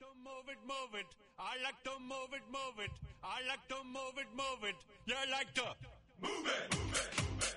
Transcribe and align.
to 0.00 0.06
move 0.22 0.48
it, 0.52 0.58
move 0.66 0.92
it. 1.00 1.06
I 1.38 1.56
like 1.64 1.80
to 1.84 1.94
move 2.00 2.32
it, 2.32 2.44
move 2.52 2.78
it. 2.84 2.90
I 3.24 3.40
like 3.48 3.64
to 3.68 3.76
move 3.84 4.16
it, 4.20 4.28
move 4.36 4.62
it. 4.68 4.76
You 5.06 5.14
like 5.32 5.54
to 5.54 5.62
move 6.20 6.46
it, 6.46 6.76
move 6.76 6.92
it, 6.92 6.92
move 6.92 6.92
it. 6.92 7.56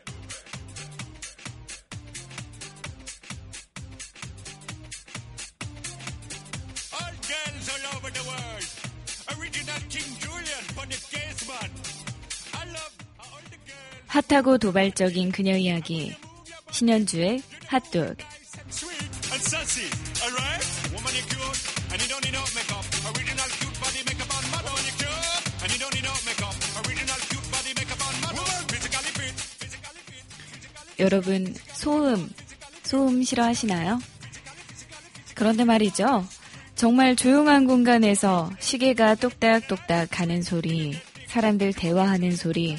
All 6.95 7.15
girls 7.27 7.65
all 7.73 7.85
over 7.97 8.09
the 8.17 8.23
world. 8.29 8.67
Original 9.35 9.81
King 9.89 10.09
Julian 10.23 10.63
for 10.75 10.85
the 10.87 10.99
case 11.11 11.43
man. 11.47 11.69
I 12.53 12.63
love 12.71 12.93
all 13.19 13.43
the 13.49 13.59
girls. 13.67 14.07
핫하고 14.07 14.57
도발적인 14.57 15.31
그녀 15.33 15.57
이야기. 15.57 16.15
신현주의 16.71 17.41
핫도그. 17.67 18.28
여러분, 30.99 31.55
소음, 31.73 32.29
소음 32.83 33.23
싫어하시나요? 33.23 33.99
그런데 35.33 35.63
말이죠. 35.63 36.25
정말 36.75 37.15
조용한 37.15 37.65
공간에서 37.65 38.51
시계가 38.59 39.15
똑딱똑딱 39.15 40.09
가는 40.11 40.41
소리, 40.41 40.97
사람들 41.27 41.73
대화하는 41.73 42.35
소리, 42.35 42.77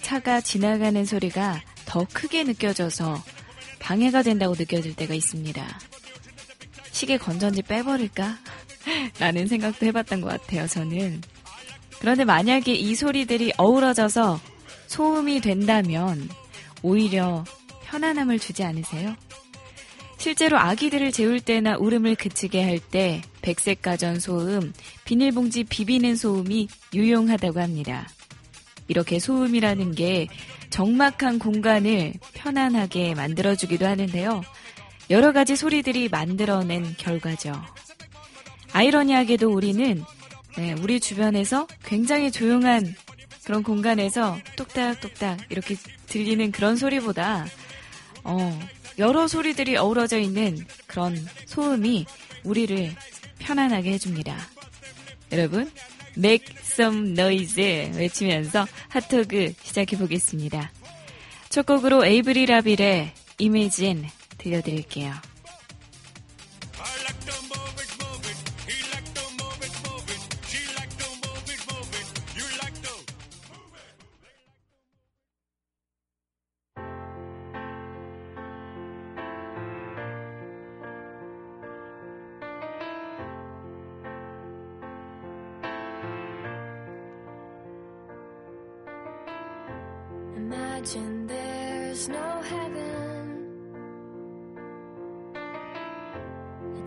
차가 0.00 0.40
지나가는 0.40 1.04
소리가 1.04 1.62
더 1.84 2.06
크게 2.12 2.44
느껴져서 2.44 3.22
방해가 3.80 4.22
된다고 4.22 4.54
느껴질 4.58 4.96
때가 4.96 5.14
있습니다. 5.14 5.80
시계 6.90 7.18
건전지 7.18 7.62
빼버릴까? 7.62 8.38
라는 9.20 9.46
생각도 9.46 9.86
해봤던 9.86 10.22
것 10.22 10.28
같아요, 10.28 10.66
저는. 10.66 11.20
그런데 12.00 12.24
만약에 12.24 12.74
이 12.74 12.94
소리들이 12.94 13.52
어우러져서 13.56 14.40
소음이 14.86 15.40
된다면 15.40 16.28
오히려 16.82 17.44
편안함을 17.88 18.38
주지 18.38 18.64
않으세요? 18.64 19.16
실제로 20.18 20.58
아기들을 20.58 21.12
재울 21.12 21.40
때나 21.40 21.76
울음을 21.78 22.16
그치게 22.16 22.62
할 22.62 22.80
때 22.80 23.22
백색 23.42 23.82
가전 23.82 24.18
소음, 24.20 24.72
비닐봉지 25.04 25.64
비비는 25.64 26.16
소음이 26.16 26.68
유용하다고 26.94 27.60
합니다. 27.60 28.08
이렇게 28.88 29.18
소음이라는 29.18 29.94
게 29.94 30.26
적막한 30.70 31.38
공간을 31.38 32.14
편안하게 32.34 33.14
만들어주기도 33.14 33.86
하는데요. 33.86 34.42
여러 35.10 35.32
가지 35.32 35.56
소리들이 35.56 36.08
만들어낸 36.08 36.94
결과죠. 36.98 37.52
아이러니하게도 38.72 39.50
우리는 39.50 40.02
네, 40.56 40.74
우리 40.82 41.00
주변에서 41.00 41.66
굉장히 41.84 42.30
조용한 42.30 42.94
그런 43.44 43.62
공간에서 43.62 44.36
똑딱똑딱 44.56 45.38
이렇게 45.48 45.76
들리는 46.06 46.52
그런 46.52 46.76
소리보다 46.76 47.46
어, 48.30 48.60
여러 48.98 49.26
소리들이 49.26 49.78
어우러져 49.78 50.18
있는 50.18 50.66
그런 50.86 51.16
소음이 51.46 52.04
우리를 52.44 52.94
편안하게 53.38 53.92
해줍니다. 53.92 54.36
여러분, 55.32 55.70
make 56.16 56.54
some 56.58 57.12
noise 57.12 57.90
외치면서 57.96 58.66
핫토그 58.88 59.54
시작해 59.62 59.96
보겠습니다. 59.96 60.70
첫 61.48 61.64
곡으로 61.64 62.04
에이브리 62.04 62.44
라빌의 62.44 63.12
Imagine 63.40 64.08
들려드릴게요. 64.36 65.14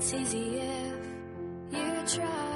It's 0.02 0.16
easy 0.16 0.60
if 0.60 1.74
you 1.74 2.04
try. 2.08 2.51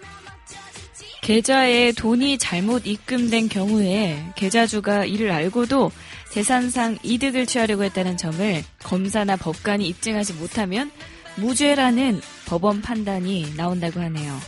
마나 0.00 0.20
멋져질지 0.24 1.20
계좌에 1.22 1.92
돈이 1.92 2.38
잘못 2.38 2.86
입금된 2.86 3.48
경우에 3.48 4.32
계좌주가 4.36 5.04
이를 5.04 5.32
알고도 5.32 5.90
재산상 6.30 6.98
이득을 7.02 7.46
취하려고 7.46 7.82
했다는 7.82 8.16
점을 8.16 8.62
검사나 8.84 9.34
법관이 9.36 9.86
입증하지 9.88 10.34
못하면 10.34 10.92
무죄라는 11.36 12.20
법원 12.46 12.82
판단이 12.82 13.54
나온다고 13.56 14.00
하네요. 14.00 14.38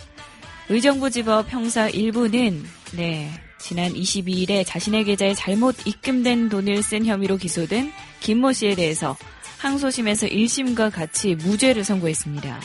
의정부지법 0.68 1.50
형사 1.50 1.88
1부는 1.88 2.62
네, 2.92 3.30
지난 3.70 3.92
22일에 3.92 4.66
자신의 4.66 5.04
계좌에 5.04 5.32
잘못 5.32 5.76
입금된 5.86 6.48
돈을 6.48 6.82
쓴 6.82 7.06
혐의로 7.06 7.36
기소된 7.36 7.92
김모 8.18 8.52
씨에 8.52 8.74
대해서 8.74 9.16
항소심에서 9.58 10.26
1심과 10.26 10.90
같이 10.90 11.36
무죄를 11.36 11.84
선고했습니다. 11.84 12.60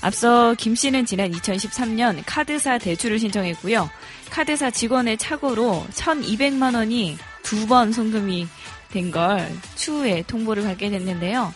앞서 0.00 0.54
김 0.56 0.76
씨는 0.76 1.04
지난 1.04 1.32
2013년 1.32 2.22
카드사 2.24 2.78
대출을 2.78 3.18
신청했고요. 3.18 3.90
카드사 4.30 4.70
직원의 4.70 5.18
착오로 5.18 5.84
1,200만 5.90 6.76
원이 6.76 7.18
두 7.42 7.66
번 7.66 7.92
송금이 7.92 8.46
된 8.92 9.10
걸 9.10 9.50
추후에 9.74 10.22
통보를 10.28 10.62
받게 10.62 10.90
됐는데요. 10.90 11.52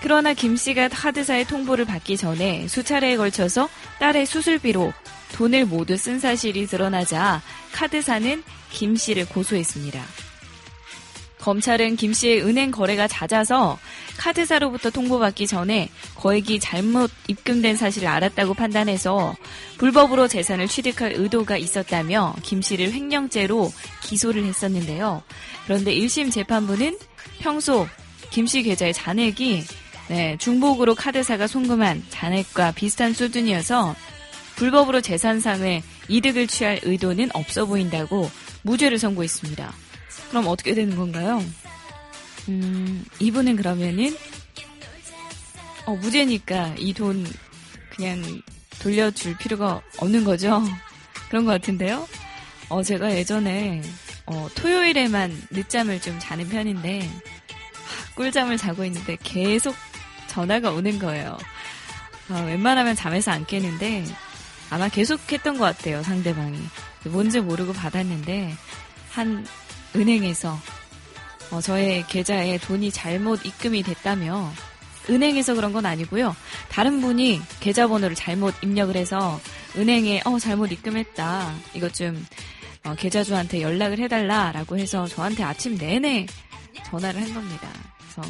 그러나 0.00 0.32
김 0.32 0.56
씨가 0.56 0.88
카드사의 0.88 1.44
통보를 1.48 1.84
받기 1.84 2.16
전에 2.16 2.66
수차례에 2.66 3.18
걸쳐서 3.18 3.68
딸의 4.00 4.24
수술비로 4.24 4.94
돈을 5.34 5.66
모두 5.66 5.96
쓴 5.96 6.20
사실이 6.20 6.66
드러나자 6.66 7.42
카드사는 7.72 8.42
김 8.70 8.94
씨를 8.94 9.26
고소했습니다. 9.26 10.02
검찰은 11.40 11.96
김 11.96 12.14
씨의 12.14 12.42
은행 12.42 12.70
거래가 12.70 13.06
잦아서 13.06 13.78
카드사로부터 14.16 14.90
통보받기 14.90 15.46
전에 15.46 15.90
거액이 16.14 16.60
잘못 16.60 17.10
입금된 17.26 17.76
사실을 17.76 18.08
알았다고 18.08 18.54
판단해서 18.54 19.34
불법으로 19.76 20.28
재산을 20.28 20.68
취득할 20.68 21.12
의도가 21.16 21.58
있었다며 21.58 22.34
김 22.42 22.62
씨를 22.62 22.92
횡령죄로 22.92 23.70
기소를 24.02 24.44
했었는데요. 24.44 25.22
그런데 25.66 25.94
1심 25.94 26.32
재판부는 26.32 26.96
평소 27.40 27.86
김 28.30 28.46
씨 28.46 28.62
계좌의 28.62 28.94
잔액이 28.94 29.64
네, 30.08 30.36
중복으로 30.38 30.94
카드사가 30.94 31.46
송금한 31.46 32.04
잔액과 32.10 32.72
비슷한 32.72 33.12
수준이어서 33.12 33.94
불법으로 34.56 35.00
재산상의 35.00 35.82
이득을 36.08 36.46
취할 36.46 36.80
의도는 36.82 37.30
없어 37.34 37.66
보인다고 37.66 38.30
무죄를 38.62 38.98
선고했습니다. 38.98 39.72
그럼 40.30 40.46
어떻게 40.48 40.74
되는 40.74 40.96
건가요? 40.96 41.44
음, 42.48 43.04
이분은 43.18 43.56
그러면은 43.56 44.16
어, 45.86 45.94
무죄니까 45.96 46.74
이 46.78 46.92
돈 46.94 47.26
그냥 47.90 48.22
돌려줄 48.80 49.36
필요가 49.38 49.80
없는 49.98 50.24
거죠? 50.24 50.62
그런 51.28 51.44
것 51.44 51.52
같은데요? 51.52 52.08
어, 52.68 52.82
제가 52.82 53.14
예전에 53.14 53.82
어, 54.26 54.48
토요일에만 54.54 55.48
늦잠을 55.50 56.00
좀 56.00 56.18
자는 56.18 56.48
편인데 56.48 57.00
하, 57.00 58.14
꿀잠을 58.14 58.56
자고 58.56 58.84
있는데 58.84 59.16
계속 59.22 59.74
전화가 60.28 60.70
오는 60.70 60.98
거예요. 60.98 61.36
아, 62.30 62.40
웬만하면 62.40 62.96
잠에서 62.96 63.30
안 63.32 63.44
깨는데 63.46 64.04
아마 64.74 64.88
계속 64.88 65.20
했던 65.30 65.56
것 65.56 65.64
같아요, 65.64 66.02
상대방이. 66.02 66.58
뭔지 67.04 67.40
모르고 67.40 67.72
받았는데 67.72 68.52
한 69.10 69.46
은행에서 69.94 70.58
어, 71.52 71.60
저의 71.60 72.04
계좌에 72.08 72.58
돈이 72.58 72.90
잘못 72.90 73.46
입금이 73.46 73.84
됐다며 73.84 74.52
은행에서 75.08 75.54
그런 75.54 75.72
건 75.72 75.86
아니고요. 75.86 76.34
다른 76.70 77.00
분이 77.00 77.40
계좌번호를 77.60 78.16
잘못 78.16 78.52
입력을 78.62 78.96
해서 78.96 79.40
은행에 79.76 80.22
어 80.24 80.40
잘못 80.40 80.72
입금했다. 80.72 81.54
이것 81.74 81.94
좀 81.94 82.26
어, 82.82 82.96
계좌주한테 82.96 83.62
연락을 83.62 84.00
해달라라고 84.00 84.76
해서 84.76 85.06
저한테 85.06 85.44
아침 85.44 85.78
내내 85.78 86.26
전화를 86.86 87.22
한 87.22 87.32
겁니다. 87.32 87.68
그래서 87.98 88.28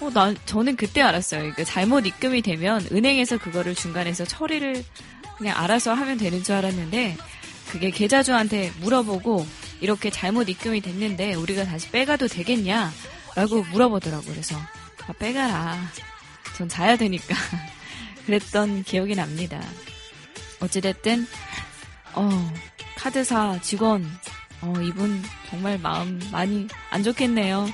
어, 0.00 0.10
나, 0.10 0.34
저는 0.44 0.76
그때 0.76 1.00
알았어요. 1.00 1.46
이거 1.46 1.64
잘못 1.64 2.06
입금이 2.06 2.42
되면 2.42 2.86
은행에서 2.92 3.38
그거를 3.38 3.74
중간에서 3.74 4.26
처리를 4.26 4.84
그냥 5.40 5.56
알아서 5.56 5.94
하면 5.94 6.18
되는 6.18 6.42
줄 6.42 6.54
알았는데 6.54 7.16
그게 7.70 7.90
계좌주한테 7.90 8.72
물어보고 8.80 9.46
이렇게 9.80 10.10
잘못 10.10 10.50
입금이 10.50 10.82
됐는데 10.82 11.32
우리가 11.32 11.64
다시 11.64 11.88
빼가도 11.90 12.28
되겠냐? 12.28 12.92
라고 13.34 13.62
물어보더라고. 13.62 14.22
그래서 14.26 14.54
아, 15.06 15.12
빼가라. 15.14 15.78
전 16.58 16.68
자야 16.68 16.96
되니까. 16.96 17.34
그랬던 18.26 18.84
기억이 18.84 19.14
납니다. 19.14 19.62
어찌됐든, 20.60 21.26
어, 22.12 22.52
카드사 22.96 23.60
직원, 23.62 24.04
어, 24.60 24.74
이분 24.82 25.22
정말 25.48 25.78
마음 25.78 26.20
많이 26.30 26.68
안 26.90 27.02
좋겠네요. 27.02 27.66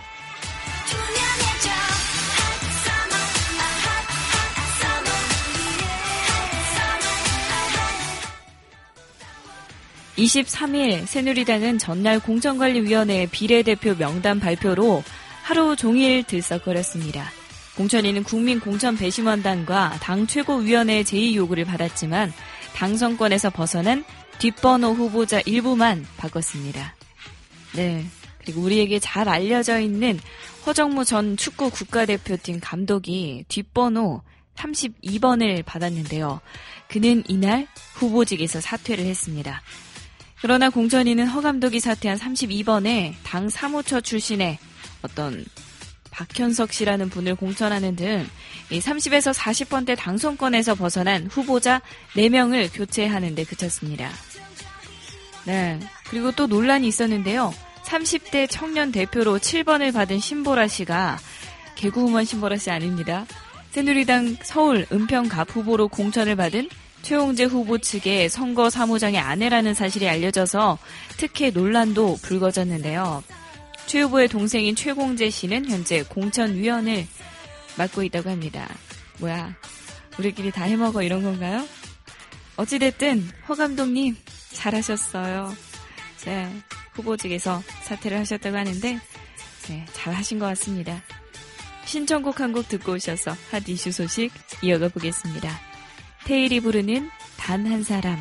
23일 10.17 11.07
새누리당은 11.07 11.79
전날 11.79 12.19
공천관리위원회 12.19 13.27
비례대표 13.31 13.95
명단 13.95 14.41
발표로 14.41 15.03
하루 15.43 15.77
종일 15.77 16.25
들썩거렸습니다. 16.25 17.31
공천위는 17.77 18.25
국민공천배심원단과 18.25 19.99
당 20.01 20.27
최고위원회의 20.27 21.05
제의 21.05 21.37
요구를 21.37 21.67
받았지만 21.67 22.33
당선권에서 22.75 23.51
벗어난 23.51 24.05
뒷번호 24.39 24.93
후보자 24.93 25.41
일부만 25.45 26.07
바꿨습니다. 26.17 26.95
네. 27.75 28.05
그리고 28.39 28.63
우리에게 28.63 28.99
잘 28.99 29.29
알려져 29.29 29.81
있는 29.81 30.19
허정무 30.65 31.05
전 31.05 31.37
축구 31.37 31.69
국가대표팀 31.69 32.61
감독이 32.61 33.45
뒷번호 33.49 34.23
32번을 34.55 35.65
받았는데요. 35.65 36.41
그는 36.89 37.23
이날 37.29 37.67
후보직에서 37.95 38.61
사퇴를 38.61 39.05
했습니다. 39.05 39.61
그러나 40.47 40.71
공천위는 40.71 41.27
허 41.27 41.41
감독이 41.41 41.81
사퇴한 41.81 42.19
32번에 42.19 43.15
당 43.25 43.49
사무처 43.49 44.01
출신의 44.01 44.61
어떤 45.03 45.45
박현석 46.13 46.73
씨라는 46.73 47.11
분을 47.11 47.35
공천하는 47.35 47.97
등 47.97 48.25
30에서 48.71 49.35
40번대 49.35 49.97
당선권에서 49.99 50.77
벗어난 50.77 51.27
후보자 51.27 51.83
4명을 52.15 52.71
교체하는 52.73 53.35
데 53.35 53.43
그쳤습니다. 53.43 54.09
네. 55.47 55.81
그리고 56.11 56.31
또 56.31 56.47
논란이 56.47 56.87
있었는데요. 56.87 57.53
30대 57.83 58.47
청년 58.49 58.93
대표로 58.93 59.41
7번을 59.41 59.93
받은 59.93 60.21
신보라 60.21 60.69
씨가 60.69 61.19
개구우먼 61.75 62.25
신보라 62.25 62.57
씨 62.57 62.71
아닙니다. 62.71 63.27
새누리당 63.73 64.37
서울 64.45 64.87
은평갑 64.93 65.57
후보로 65.57 65.89
공천을 65.89 66.37
받은 66.37 66.69
최홍재 67.07 67.45
후보 67.45 67.79
측의 67.79 68.29
선거 68.29 68.69
사무장의 68.69 69.21
아내라는 69.21 69.75
사실이 69.75 70.09
알려져서 70.09 70.77
특혜 71.17 71.51
논란도 71.51 72.19
불거졌는데요. 72.21 73.23
최 73.87 74.01
후보의 74.01 74.27
동생인 74.27 74.75
최공재 74.75 75.31
씨는 75.31 75.71
현재 75.71 76.03
공천위원을 76.03 77.07
맡고 77.79 78.03
있다고 78.03 78.29
합니다. 78.29 78.69
뭐야, 79.21 79.55
우리끼리 80.19 80.51
다 80.51 80.65
해먹어 80.65 81.05
이런 81.05 81.23
건가요? 81.23 81.65
어찌됐든 82.57 83.31
허 83.49 83.55
감독님 83.55 84.17
잘하셨어요. 84.55 85.55
네, 86.25 86.53
후보직에서 86.95 87.63
사퇴를 87.85 88.19
하셨다고 88.19 88.57
하는데 88.57 88.99
네, 89.69 89.87
잘하신 89.93 90.41
것 90.41 90.47
같습니다. 90.47 91.01
신청곡 91.85 92.41
한 92.41 92.53
곡 92.53 92.67
듣고 92.67 92.95
오셔서 92.95 93.37
핫 93.53 93.69
이슈 93.69 93.93
소식 93.93 94.33
이어가 94.61 94.89
보겠습니다. 94.89 95.76
테일이 96.27 96.59
부르는 96.61 97.09
단 97.37 97.67
한 97.67 97.85
사람. 97.85 98.17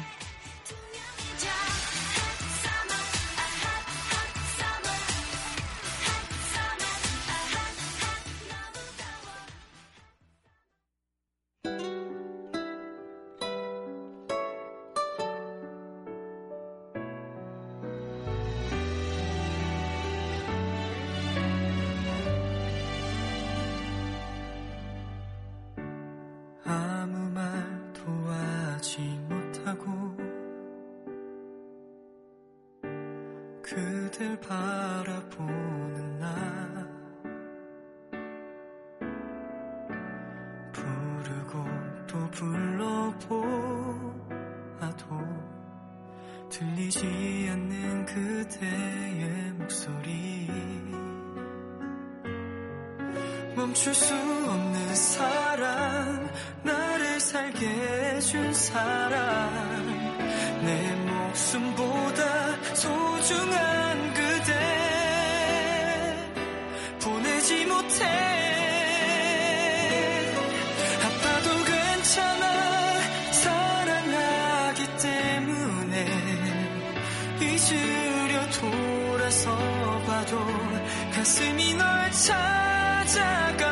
그댈 34.15 34.39
바라보는 34.39 36.19
나. 36.19 36.25
부르고 40.71 41.65
또 42.07 42.31
불러보아도 42.31 43.35
들리지 46.49 47.49
않는 47.51 48.05
그대의 48.05 49.51
목소리. 49.57 50.49
멈출 53.53 53.93
수 53.93 54.13
없는 54.13 54.95
사랑 54.95 56.29
나를 56.63 57.19
살게 57.19 57.67
해준 57.67 58.53
사랑. 58.53 59.51
내 60.63 60.95
목숨보다 60.95 62.75
소중한 62.75 63.74
봐도 80.15 80.39
가슴이 81.13 81.73
널 81.73 82.09
찾아가. 82.11 83.65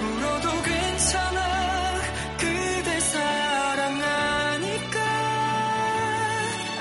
울어도 0.00 0.62
괜찮아. 0.62 1.40
그댈 2.38 3.00
사랑하니까. 3.00 5.00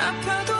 아파도 0.07 0.50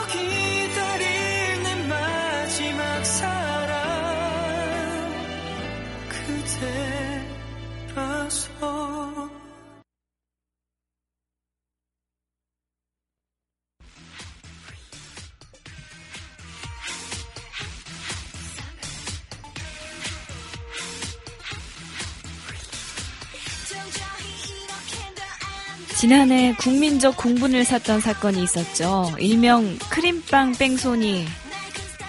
지난해 26.02 26.52
국민적 26.58 27.16
공분을 27.16 27.64
샀던 27.64 28.00
사건이 28.00 28.42
있었죠. 28.42 29.14
일명 29.20 29.78
크림빵 29.88 30.54
뺑소니 30.58 31.24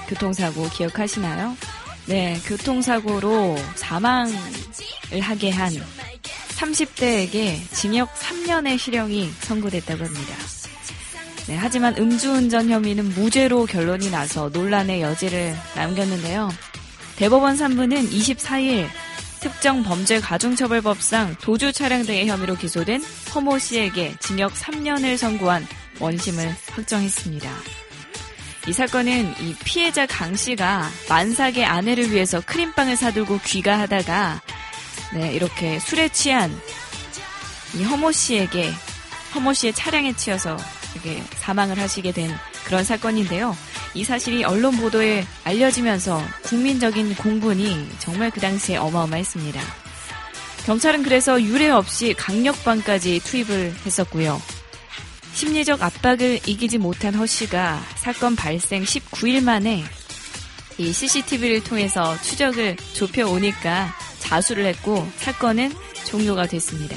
교통사고 0.07 0.67
기억하시나요? 0.69 1.55
네, 2.07 2.35
교통사고로 2.43 3.55
사망을 3.75 4.33
하게 5.21 5.51
한 5.51 5.71
30대에게 6.57 7.71
징역 7.71 8.11
3년의 8.15 8.79
실형이 8.79 9.29
선고됐다고 9.41 10.03
합니다. 10.03 10.35
네, 11.45 11.55
하지만 11.55 11.95
음주운전 11.95 12.71
혐의는 12.71 13.13
무죄로 13.13 13.67
결론이 13.67 14.09
나서 14.09 14.49
논란의 14.49 15.03
여지를 15.03 15.55
남겼는데요. 15.75 16.49
대법원 17.17 17.57
3부는 17.57 18.09
24일 18.09 18.87
특정 19.43 19.83
범죄 19.83 20.21
가중처벌법상 20.21 21.35
도주 21.41 21.73
차량 21.73 22.03
등의 22.03 22.29
혐의로 22.29 22.55
기소된 22.55 23.03
허모 23.35 23.59
씨에게 23.59 24.15
징역 24.21 24.53
3년을 24.53 25.17
선고한 25.17 25.67
원심을 25.99 26.55
확정했습니다. 26.71 27.51
이 28.69 28.71
사건은 28.71 29.33
이 29.41 29.53
피해자 29.65 30.05
강 30.05 30.37
씨가 30.37 30.89
만삭의 31.09 31.65
아내를 31.65 32.11
위해서 32.11 32.39
크림빵을 32.39 32.95
사들고 32.95 33.39
귀가하다가 33.39 34.41
네, 35.15 35.33
이렇게 35.33 35.77
술에 35.77 36.07
취한 36.07 36.49
이 37.75 37.83
허모 37.83 38.13
씨에게 38.13 38.71
허모 39.35 39.51
씨의 39.51 39.73
차량에 39.73 40.15
치여서 40.15 40.55
이게 40.95 41.21
사망을 41.35 41.77
하시게 41.79 42.13
된 42.13 42.33
그런 42.63 42.85
사건인데요. 42.85 43.57
이 43.93 44.03
사실이 44.03 44.43
언론 44.43 44.75
보도에 44.77 45.25
알려지면서 45.43 46.21
국민적인 46.43 47.15
공분이 47.15 47.87
정말 47.99 48.31
그 48.31 48.39
당시에 48.39 48.77
어마어마했습니다. 48.77 49.61
경찰은 50.65 51.03
그래서 51.03 51.41
유례 51.41 51.69
없이 51.69 52.13
강력반까지 52.13 53.19
투입을 53.23 53.73
했었고요. 53.85 54.41
심리적 55.33 55.81
압박을 55.81 56.39
이기지 56.45 56.77
못한 56.77 57.13
허 57.15 57.25
씨가 57.25 57.83
사건 57.95 58.35
발생 58.35 58.83
19일 58.83 59.43
만에 59.43 59.83
이 60.77 60.93
CCTV를 60.93 61.63
통해서 61.63 62.19
추적을 62.21 62.77
좁혀오니까 62.93 63.93
자수를 64.19 64.65
했고 64.65 65.07
사건은 65.17 65.73
종료가 66.05 66.47
됐습니다. 66.47 66.95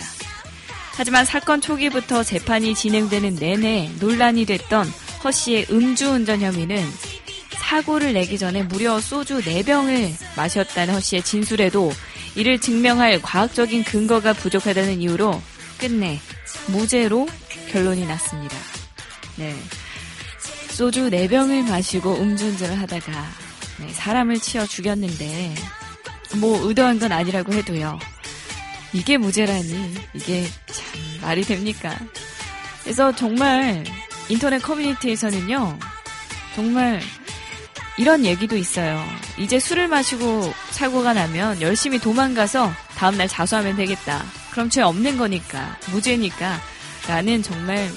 하지만 0.94 1.24
사건 1.24 1.60
초기부터 1.60 2.22
재판이 2.22 2.74
진행되는 2.74 3.34
내내 3.34 3.90
논란이 4.00 4.46
됐던 4.46 4.90
허 5.25 5.30
씨의 5.30 5.66
음주운전 5.70 6.40
혐의는 6.40 6.85
사고를 7.50 8.12
내기 8.12 8.38
전에 8.38 8.62
무려 8.62 9.00
소주 9.00 9.40
4병을 9.40 10.14
마셨다는 10.37 10.94
허 10.94 11.00
씨의 11.00 11.23
진술에도 11.23 11.92
이를 12.35 12.61
증명할 12.61 13.20
과학적인 13.23 13.85
근거가 13.85 14.35
부족하다는 14.35 15.00
이유로 15.00 15.40
끝내 15.78 16.20
무죄로 16.68 17.28
결론이 17.70 18.06
났습니다. 18.06 18.56
네. 19.37 19.54
소주 20.70 21.11
4병을 21.11 21.68
마시고 21.68 22.16
음주운전을 22.16 22.78
하다가 22.80 23.12
네, 23.78 23.92
사람을 23.92 24.38
치어 24.40 24.66
죽였는데 24.66 25.54
뭐 26.37 26.66
의도한 26.66 26.99
건 26.99 27.12
아니라고 27.12 27.52
해도요. 27.52 27.99
이게 28.92 29.16
무죄라니 29.16 29.94
이게 30.14 30.46
참 30.66 31.20
말이 31.20 31.42
됩니까? 31.42 31.99
그래서 32.82 33.14
정말 33.14 33.85
인터넷 34.28 34.59
커뮤니티에서는요. 34.61 35.78
정말 36.54 37.00
이런 37.99 38.25
얘기도 38.25 38.56
있어요. 38.56 39.02
이제 39.38 39.59
술을 39.59 39.88
마시고 39.88 40.52
사고가 40.71 41.14
나면 41.14 41.61
열심히 41.62 41.99
도망가서 41.99 42.73
다음날 42.97 43.28
자수하면 43.28 43.76
되겠다. 43.76 44.25
그럼 44.50 44.68
죄 44.68 44.83
없는 44.83 45.16
거니까 45.16 45.78
무죄니까 45.90 46.61
라는 47.09 47.42
정말 47.42 47.90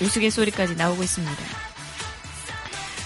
우스갯소리까지 0.00 0.74
나오고 0.76 1.02
있습니다. 1.02 1.36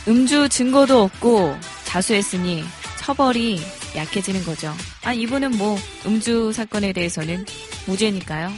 음주 0.08 0.48
증거도 0.48 1.02
없고 1.02 1.56
자수했으니 1.84 2.64
처벌이 2.98 3.60
약해지는 3.94 4.44
거죠. 4.44 4.74
아, 5.04 5.12
이분은 5.12 5.56
뭐 5.56 5.78
음주 6.04 6.52
사건에 6.52 6.92
대해서는 6.92 7.44
무죄니까요. 7.86 8.52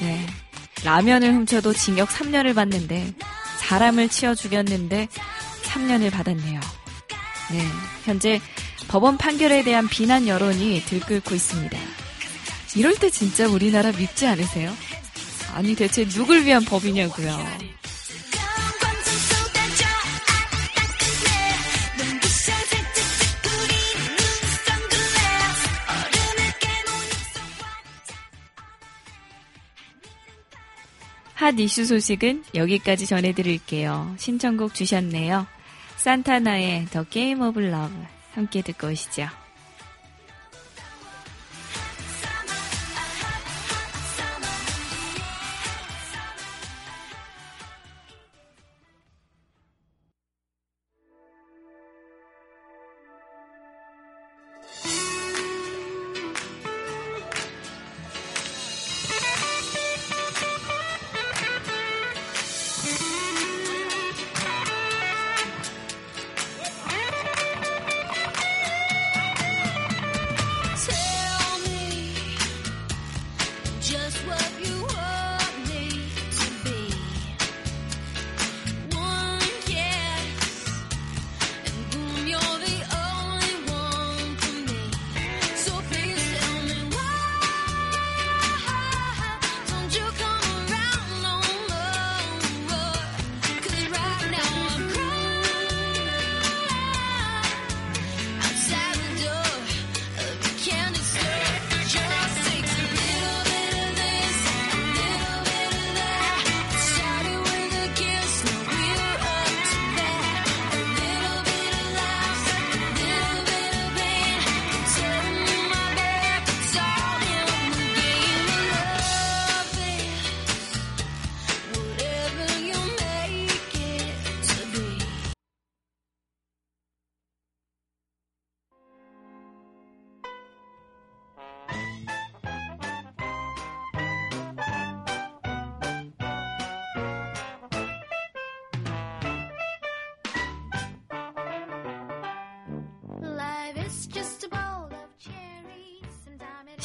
네. 0.00 0.26
라면을 0.84 1.34
훔쳐도 1.34 1.72
징역 1.72 2.08
3년을 2.08 2.54
받는데 2.54 3.14
사람을 3.58 4.08
치어 4.08 4.34
죽였는데 4.34 5.08
3년을 5.64 6.10
받았네요. 6.10 6.60
네. 7.50 7.66
현재 8.04 8.40
법원 8.88 9.18
판결에 9.18 9.62
대한 9.62 9.88
비난 9.88 10.26
여론이 10.26 10.82
들끓고 10.86 11.34
있습니다. 11.34 11.78
이럴 12.76 12.94
때 12.94 13.10
진짜 13.10 13.46
우리나라 13.46 13.92
밉지 13.92 14.26
않으세요? 14.26 14.72
아니 15.54 15.74
대체 15.74 16.06
누굴 16.06 16.44
위한 16.44 16.64
법이냐고요. 16.64 17.77
핫 31.38 31.54
이슈 31.60 31.84
소식은 31.84 32.42
여기까지 32.56 33.06
전해드릴게요. 33.06 34.12
신청곡 34.18 34.74
주셨네요. 34.74 35.46
산타나의 35.96 36.86
The 36.86 37.04
Game 37.04 37.42
of 37.42 37.60
Love 37.60 37.94
함께 38.32 38.60
듣고 38.60 38.88
오시죠. 38.88 39.28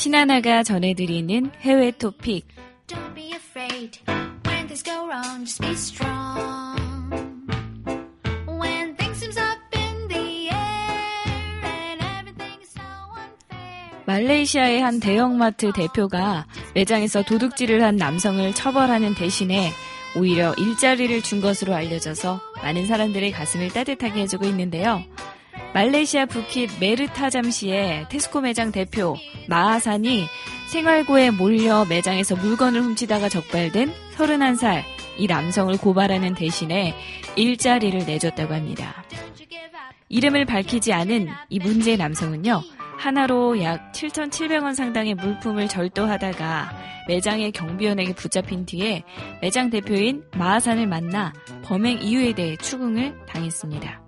신하나가 0.03 0.63
전해드리는 0.63 1.51
해외 1.61 1.91
토픽 1.91 2.45
Don't 2.87 3.15
be 3.15 3.31
afraid 3.31 4.01
when 4.45 4.67
things 4.67 4.83
go 4.83 5.07
wrong. 5.07 5.45
Just 5.45 5.61
be 5.61 5.71
strong. 5.71 6.75
When 8.45 8.97
things 8.97 9.17
seems 9.17 9.37
up 9.37 9.61
in 9.71 10.07
the 10.09 10.49
air 10.51 11.63
and 11.63 12.03
everything 12.03 12.59
is 12.61 12.73
so 12.75 12.83
unfair. 13.15 14.03
말레이시아의 14.05 14.81
한 14.81 14.99
대형마트 14.99 15.71
대표가 15.71 16.47
매장에서 16.75 17.23
도둑질을 17.23 17.81
한 17.81 17.95
남성을 17.95 18.53
처벌하는 18.55 19.15
대신에 19.15 19.71
오히려 20.17 20.53
일자리를 20.55 21.21
준 21.21 21.39
것으로 21.39 21.73
알려져서 21.73 22.41
많은 22.61 22.87
사람들의 22.87 23.31
가슴을 23.31 23.69
따뜻하게 23.69 24.23
해주고 24.23 24.47
있는데요. 24.47 25.01
말레이시아 25.73 26.27
부킷 26.27 26.69
메르타 26.79 27.29
잠시의 27.31 28.07
테스코 28.09 28.41
매장 28.41 28.71
대표 28.71 29.15
마하산이 29.47 30.25
생활고에 30.67 31.31
몰려 31.31 31.85
매장에서 31.85 32.35
물건을 32.35 32.81
훔치다가 32.81 33.29
적발된 33.29 33.91
31살 34.15 34.83
이 35.17 35.27
남성을 35.27 35.75
고발하는 35.77 36.35
대신에 36.35 36.95
일자리를 37.35 38.05
내줬다고 38.05 38.53
합니다. 38.53 39.03
이름을 40.09 40.45
밝히지 40.45 40.93
않은 40.93 41.27
이 41.49 41.59
문제의 41.59 41.97
남성은요, 41.97 42.61
하나로 42.97 43.61
약 43.63 43.91
7,700원 43.93 44.75
상당의 44.75 45.15
물품을 45.15 45.67
절도하다가 45.67 46.71
매장의 47.07 47.51
경비원에게 47.51 48.13
붙잡힌 48.13 48.65
뒤에 48.65 49.03
매장 49.41 49.69
대표인 49.69 50.23
마하산을 50.37 50.87
만나 50.87 51.33
범행 51.63 52.01
이유에 52.01 52.33
대해 52.33 52.55
추궁을 52.57 53.25
당했습니다. 53.27 54.02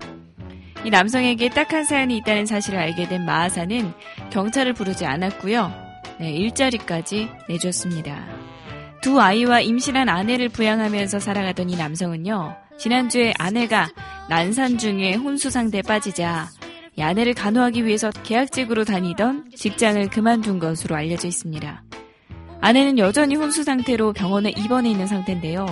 이 0.85 0.91
남성에게 0.91 1.49
딱한 1.49 1.83
사연이 1.83 2.15
있다는 2.17 2.45
사실을 2.45 2.77
알게 2.77 3.07
된 3.07 3.25
마하산은 3.25 3.91
경찰을 4.29 4.73
부르지 4.73 5.03
않았고요. 5.07 5.71
네, 6.19 6.31
일자리까지 6.31 7.27
내줬습니다. 7.49 8.23
두 9.01 9.19
아이와 9.19 9.61
임신한 9.61 10.09
아내를 10.09 10.49
부양하면서 10.49 11.19
살아가던 11.19 11.71
이 11.71 11.75
남성은요. 11.75 12.55
지난주에 12.77 13.33
아내가 13.39 13.89
난산 14.29 14.77
중에 14.77 15.15
혼수 15.15 15.49
상태에 15.49 15.81
빠지자 15.81 16.49
이 16.97 17.01
아내를 17.01 17.33
간호하기 17.33 17.83
위해서 17.85 18.11
계약직으로 18.11 18.85
다니던 18.85 19.51
직장을 19.55 20.07
그만둔 20.09 20.59
것으로 20.59 20.95
알려져 20.95 21.27
있습니다. 21.27 21.83
아내는 22.61 22.99
여전히 22.99 23.35
혼수 23.35 23.63
상태로 23.63 24.13
병원에 24.13 24.51
입원해 24.51 24.91
있는 24.91 25.07
상태인데요. 25.07 25.65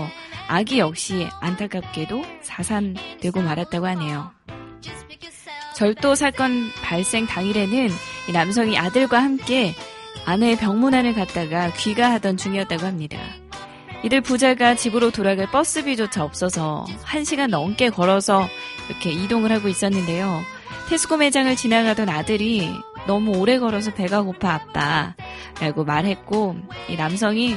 아기 0.47 0.79
역시 0.79 1.27
안타깝게도 1.39 2.23
사산되고 2.41 3.41
말았다고 3.41 3.85
하네요. 3.85 4.31
절도 5.75 6.15
사건 6.15 6.71
발생 6.83 7.25
당일에는 7.25 7.89
이 8.29 8.31
남성이 8.31 8.77
아들과 8.77 9.21
함께 9.21 9.75
아내의 10.25 10.57
병문안을 10.57 11.13
갔다가 11.13 11.71
귀가하던 11.73 12.37
중이었다고 12.37 12.85
합니다. 12.85 13.17
이들 14.03 14.21
부자가 14.21 14.75
집으로 14.75 15.11
돌아갈 15.11 15.49
버스비조차 15.49 16.23
없어서 16.23 16.85
1시간 17.05 17.47
넘게 17.49 17.89
걸어서 17.89 18.47
이렇게 18.89 19.11
이동을 19.11 19.51
하고 19.51 19.69
있었는데요. 19.69 20.41
테스코 20.89 21.17
매장을 21.17 21.55
지나가던 21.55 22.09
아들이 22.09 22.69
너무 23.07 23.37
오래 23.37 23.59
걸어서 23.59 23.93
배가 23.93 24.21
고파 24.21 24.53
아빠 24.53 25.15
라고 25.59 25.83
말했고 25.85 26.57
이 26.89 26.95
남성이 26.95 27.55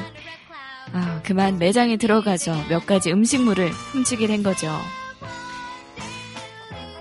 아, 0.92 1.20
그만 1.24 1.58
매장에 1.58 1.96
들어가서 1.96 2.54
몇 2.68 2.86
가지 2.86 3.10
음식물을 3.10 3.68
훔치게 3.70 4.28
된 4.28 4.42
거죠. 4.44 4.70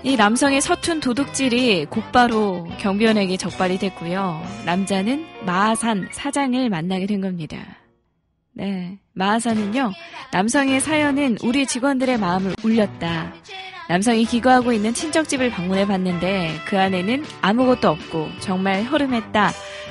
이 0.06 0.14
남성의 0.14 0.60
서툰 0.60 1.00
도둑질이 1.00 1.86
곧바로 1.86 2.68
경비원에게 2.78 3.36
적발이 3.36 3.76
됐고요. 3.78 4.40
남자는 4.64 5.26
마하산 5.44 6.10
사장을 6.12 6.70
만나게 6.70 7.06
된 7.06 7.20
겁니다. 7.20 7.58
네. 8.52 9.00
마하산은요, 9.14 9.92
남성의 10.32 10.80
사연은 10.80 11.38
우리 11.42 11.66
직원들의 11.66 12.18
마음을 12.18 12.54
울렸다. 12.62 13.34
남성이 13.88 14.24
기거하고 14.26 14.72
있는 14.72 14.94
친척집을 14.94 15.50
방문해 15.50 15.88
봤는데 15.88 16.52
그 16.66 16.78
안에는 16.78 17.24
아무것도 17.40 17.88
없고 17.88 18.28
정말 18.38 18.84
허름했다. 18.84 19.50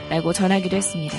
라고 0.09 0.31
전하기도 0.31 0.77
했습니다. 0.77 1.17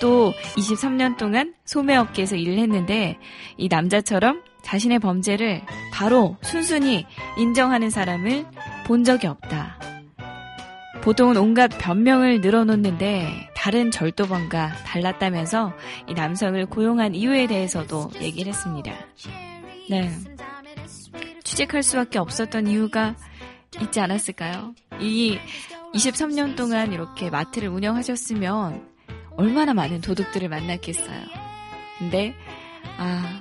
또 0.00 0.32
23년 0.56 1.16
동안 1.16 1.52
소매업계에서 1.64 2.36
일을 2.36 2.58
했는데 2.58 3.18
이 3.56 3.66
남자처럼 3.66 4.40
자신의 4.68 4.98
범죄를 4.98 5.62
바로 5.90 6.36
순순히 6.42 7.06
인정하는 7.38 7.88
사람을 7.88 8.44
본 8.86 9.02
적이 9.02 9.28
없다. 9.28 9.80
보통은 11.00 11.38
온갖 11.38 11.68
변명을 11.68 12.42
늘어놓는데 12.42 13.48
다른 13.56 13.90
절도범과 13.90 14.84
달랐다면서 14.84 15.72
이 16.06 16.12
남성을 16.12 16.66
고용한 16.66 17.14
이유에 17.14 17.46
대해서도 17.46 18.10
얘기를 18.20 18.52
했습니다. 18.52 18.92
네. 19.88 20.10
취직할 21.44 21.82
수밖에 21.82 22.18
없었던 22.18 22.66
이유가 22.66 23.16
있지 23.80 24.00
않았을까요? 24.00 24.74
이 25.00 25.38
23년 25.94 26.56
동안 26.56 26.92
이렇게 26.92 27.30
마트를 27.30 27.70
운영하셨으면 27.70 28.86
얼마나 29.38 29.72
많은 29.72 30.02
도둑들을 30.02 30.46
만났겠어요. 30.50 31.22
근데, 31.98 32.34
아, 32.98 33.40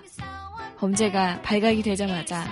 범죄가 0.80 1.42
발각이 1.42 1.82
되자마자 1.82 2.46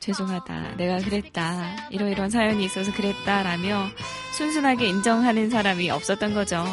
죄송하다. 0.00 0.76
내가 0.76 0.98
그랬다. 0.98 1.88
이러이러한 1.90 2.30
사연이 2.30 2.64
있어서 2.64 2.92
그랬다. 2.92 3.42
라며 3.42 3.86
순순하게 4.32 4.86
인정하는 4.88 5.50
사람이 5.50 5.90
없었던 5.90 6.34
거죠. 6.34 6.64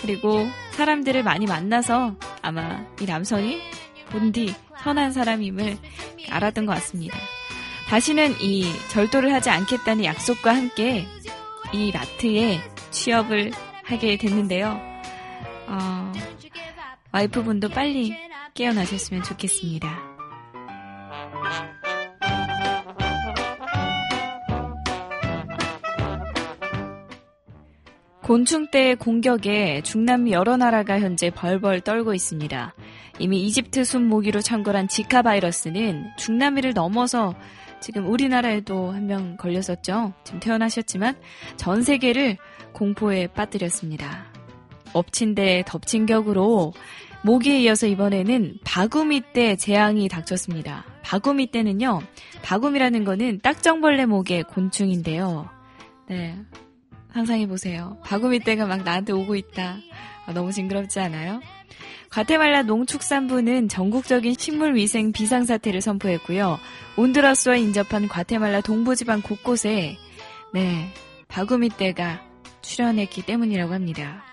그리고 0.00 0.46
사람들을 0.72 1.22
많이 1.22 1.46
만나서 1.46 2.16
아마 2.42 2.84
이 3.00 3.04
남성이 3.04 3.60
본디 4.10 4.54
선한 4.82 5.12
사람임을 5.12 5.76
알았던 6.30 6.66
것 6.66 6.72
같습니다. 6.74 7.18
다시는 7.88 8.40
이 8.40 8.70
절도를 8.90 9.32
하지 9.32 9.50
않겠다는 9.50 10.04
약속과 10.04 10.54
함께 10.54 11.06
이 11.72 11.90
마트에 11.92 12.60
취업을 12.90 13.50
하게 13.84 14.16
됐는데요. 14.16 14.80
어, 15.66 16.12
와이프분도 17.12 17.70
빨리 17.70 18.14
깨어나셨으면 18.54 19.22
좋겠습니다. 19.22 20.07
곤충떼의 28.28 28.96
공격에 28.96 29.80
중남미 29.80 30.32
여러 30.32 30.58
나라가 30.58 31.00
현재 31.00 31.30
벌벌 31.30 31.80
떨고 31.80 32.12
있습니다. 32.12 32.74
이미 33.20 33.42
이집트 33.46 33.84
순 33.84 34.06
모기로 34.06 34.42
창궐한 34.42 34.88
지카 34.88 35.22
바이러스는 35.22 36.10
중남미를 36.18 36.74
넘어서 36.74 37.34
지금 37.80 38.06
우리나라에도 38.06 38.90
한 38.90 39.06
명 39.06 39.38
걸렸었죠. 39.38 40.12
지금 40.24 40.40
태어나셨지만 40.40 41.16
전 41.56 41.82
세계를 41.82 42.36
공포에 42.74 43.28
빠뜨렸습니다. 43.28 44.26
엎친 44.92 45.34
데 45.34 45.64
덮친 45.66 46.04
격으로 46.04 46.74
모기에 47.24 47.60
이어서 47.60 47.86
이번에는 47.86 48.58
바구미떼 48.62 49.56
재앙이 49.56 50.06
닥쳤습니다. 50.08 50.84
바구미떼는요, 51.02 52.02
바구미라는 52.42 53.04
거는 53.04 53.40
딱정벌레 53.40 54.04
목의 54.04 54.42
곤충인데요. 54.42 55.48
네. 56.10 56.36
상상해보세요. 57.12 57.98
바구미떼가 58.04 58.66
막 58.66 58.82
나한테 58.82 59.12
오고 59.12 59.34
있다. 59.36 59.78
아, 60.26 60.32
너무 60.32 60.52
징그럽지 60.52 61.00
않아요? 61.00 61.40
과테말라 62.10 62.62
농축산부는 62.62 63.68
전국적인 63.68 64.34
식물위생 64.38 65.12
비상사태를 65.12 65.80
선포했고요. 65.80 66.58
온두라스와 66.96 67.56
인접한 67.56 68.08
과테말라 68.08 68.62
동부지방 68.62 69.22
곳곳에 69.22 69.96
네 70.52 70.88
바구미떼가 71.28 72.22
출현했기 72.62 73.22
때문이라고 73.22 73.74
합니다. 73.74 74.24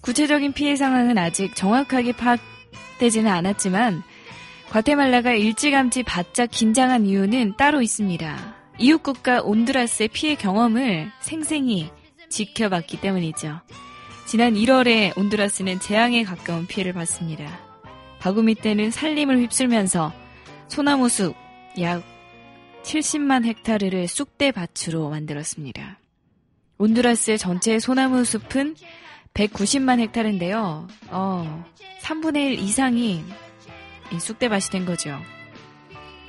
구체적인 0.00 0.52
피해 0.52 0.76
상황은 0.76 1.18
아직 1.18 1.54
정확하게 1.54 2.12
파악되지는 2.12 3.30
않았지만 3.30 4.02
과테말라가 4.70 5.32
일찌감치 5.32 6.02
바짝 6.02 6.50
긴장한 6.50 7.06
이유는 7.06 7.56
따로 7.58 7.82
있습니다. 7.82 8.51
이웃 8.82 9.02
국가 9.02 9.40
온두라스의 9.40 10.08
피해 10.08 10.34
경험을 10.34 11.10
생생히 11.20 11.90
지켜봤기 12.28 13.00
때문이죠. 13.00 13.60
지난 14.26 14.54
1월에 14.54 15.16
온두라스는 15.16 15.80
재앙에 15.80 16.24
가까운 16.24 16.66
피해를 16.66 16.92
봤습니다. 16.92 17.58
바구미 18.18 18.56
때는 18.56 18.90
산림을 18.90 19.38
휩쓸면서 19.38 20.12
소나무 20.68 21.08
숲 21.08 21.34
약 21.80 22.02
70만 22.82 23.46
헥타르를 23.46 24.08
쑥대밭으로 24.08 25.08
만들었습니다. 25.08 25.98
온두라스의 26.78 27.38
전체 27.38 27.78
소나무 27.78 28.24
숲은 28.24 28.74
190만 29.34 30.00
헥타르인데요. 30.00 30.88
어, 31.08 31.64
3분의 32.02 32.36
1 32.36 32.58
이상이 32.58 33.24
이 34.12 34.20
쑥대밭이 34.20 34.64
된 34.70 34.84
거죠. 34.84 35.18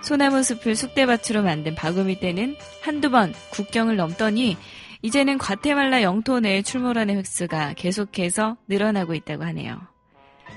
소나무 0.04 0.44
숲을 0.44 0.76
쑥대밭으로 0.76 1.44
만든 1.44 1.76
바구미 1.76 2.20
떼는 2.20 2.58
한두 2.82 3.10
번 3.10 3.34
국경을 3.52 3.96
넘더니 3.96 4.58
이제는 5.02 5.38
과테말라 5.38 6.02
영토 6.02 6.42
내에 6.42 6.62
출몰하는 6.62 7.18
획수가 7.18 7.74
계속해서 7.74 8.58
늘어나고 8.68 9.16
있다고 9.16 9.44
하네요. 9.46 9.82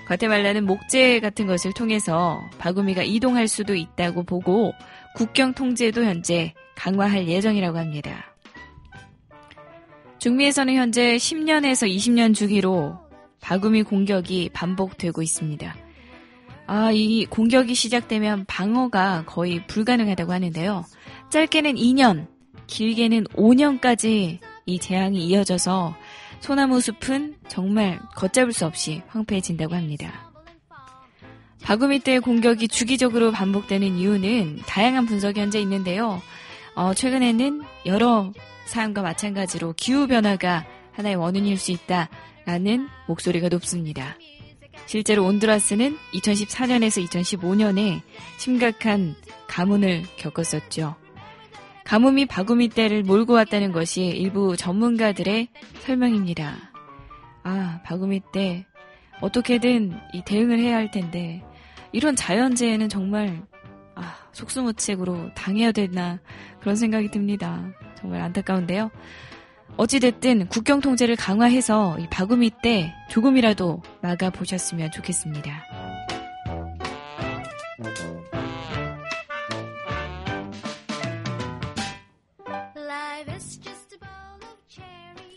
과테말라는 0.09 0.67
목재 0.67 1.21
같은 1.21 1.47
것을 1.47 1.73
통해서 1.73 2.41
바구미가 2.59 3.05
이동할 3.05 3.47
수도 3.47 3.75
있다고 3.75 4.25
보고 4.25 4.73
국경 5.15 5.55
통제도 5.55 6.05
현재 6.05 6.53
강화할 6.75 7.29
예정이라고 7.29 7.79
합니다. 7.79 8.37
중미에서는 10.19 10.75
현재 10.75 11.17
10년에서 11.17 11.89
20년 11.89 12.35
주기로 12.35 12.99
바구미 13.41 13.85
공격이 13.85 14.51
반복되고 14.53 15.23
있습니다. 15.23 15.86
아, 16.67 16.91
이 16.93 17.27
공격이 17.27 17.75
시작되면 17.75 18.45
방어가 18.47 19.25
거의 19.27 19.65
불가능하다고 19.67 20.33
하는데요. 20.33 20.85
짧게는 21.31 21.75
2년, 21.75 22.27
길게는 22.67 23.25
5년까지 23.25 24.39
이 24.67 24.79
재앙이 24.79 25.25
이어져서 25.27 25.95
소나무 26.41 26.81
숲은 26.81 27.37
정말 27.49 28.01
걷잡을 28.17 28.53
수 28.53 28.67
없이 28.67 29.03
황폐해진다고 29.09 29.75
합니다. 29.75 30.33
바구미 31.63 32.01
때 32.01 32.19
공격이 32.19 32.69
주기적으로 32.69 33.33
반복되는 33.33 33.97
이유는 33.97 34.61
다양한 34.67 35.07
분석이 35.07 35.41
현재 35.41 35.61
있는데요. 35.61 36.21
어, 36.75 36.95
최근에는 36.95 37.63
여러 37.87 38.33
사람과 38.67 39.03
마찬가지로 39.03 39.75
기후변화가 39.77 40.67
하나의 40.93 41.17
원인일 41.17 41.59
수 41.59 41.73
있다라는 41.73 42.89
목소리가 43.07 43.49
높습니다. 43.49 44.17
실제로 44.85 45.25
온두라스는 45.25 45.97
2014년에서 46.13 47.05
2015년에 47.09 48.03
심각한 48.39 49.15
가뭄을 49.49 50.05
겪었었죠. 50.17 50.97
가뭄이 51.85 52.27
바구미 52.27 52.71
떼를 52.71 53.05
몰고 53.05 53.33
왔다는 53.33 53.73
것이 53.73 54.05
일부 54.05 54.57
전문가들의 54.57 55.49
설명입니다. 55.81 56.73
아, 57.45 57.81
바구미 57.85 58.23
떼 58.33 58.67
어떻게든 59.21 59.97
이 60.13 60.23
대응을 60.25 60.59
해야 60.59 60.77
할 60.77 60.91
텐데 60.91 61.43
이런 61.93 62.17
자연재해는 62.17 62.89
정말 62.89 63.43
아, 63.95 64.15
속수무책으로 64.33 65.33
당해야 65.35 65.73
되나 65.73 66.21
그런 66.61 66.77
생각이 66.77 67.11
듭니다. 67.11 67.65
정말 67.99 68.21
안타까운데요. 68.21 68.91
어찌됐든 69.77 70.49
국경 70.49 70.81
통제를 70.81 71.17
강화해서 71.17 71.99
이 71.99 72.09
바구미 72.09 72.51
때 72.63 72.95
조금이라도 73.11 73.83
막아 74.01 74.31
보셨으면 74.31 74.91
좋겠습니다. 74.91 75.63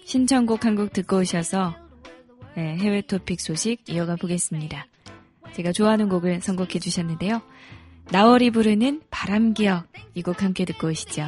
신청곡 0.06 0.66
한 0.66 0.76
곡 0.76 0.92
듣고 0.94 1.18
오셔서 1.18 1.76
네, 2.56 2.78
해외 2.78 3.02
토픽 3.02 3.40
소식 3.40 3.84
이어가 3.88 4.16
보겠습니다. 4.16 4.88
제가 5.54 5.72
좋아하는 5.72 6.10
곡을 6.10 6.42
선곡해 6.42 6.80
주셨는데요. 6.80 7.42
나월이 8.12 8.50
부르는 8.52 9.02
바람기억 9.12 9.88
이 10.16 10.22
곡 10.24 10.42
함께 10.44 10.66
듣고 10.66 10.88
오시죠. 10.88 11.28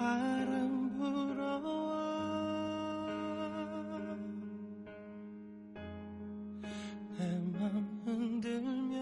바람 0.00 0.88
불어와. 0.96 1.60
내맘 7.18 8.00
흔들면 8.06 8.96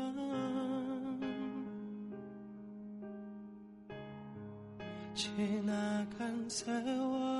지나간 5.14 6.48
세월 6.48 7.37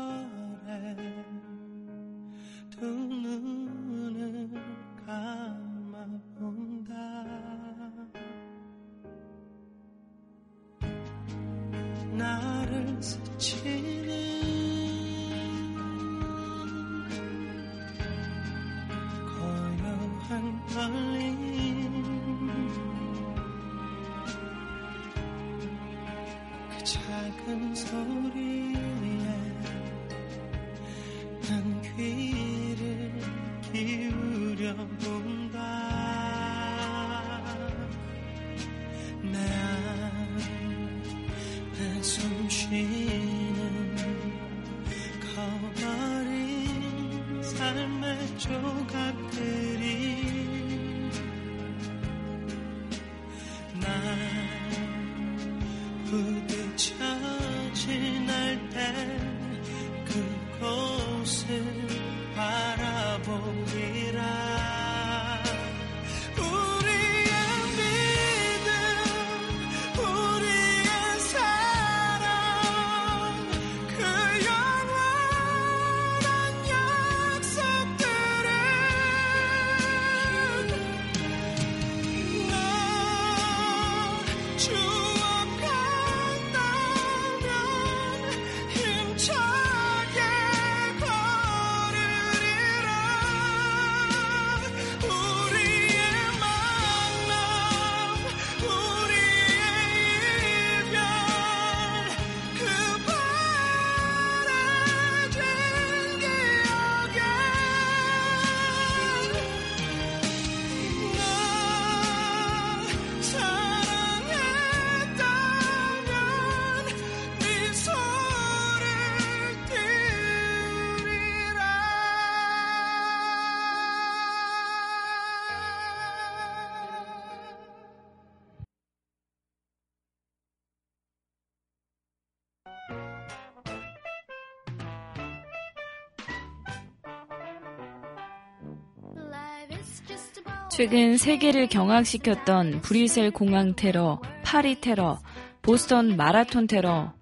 최근 140.78 141.16
세계를 141.16 141.66
경악시켰던 141.66 142.82
브뤼셀 142.82 143.32
공항 143.32 143.74
테러, 143.74 144.22
파리 144.44 144.80
테러, 144.80 145.18
보스턴 145.60 146.16
마라톤 146.16 146.68
테러, 146.68 147.14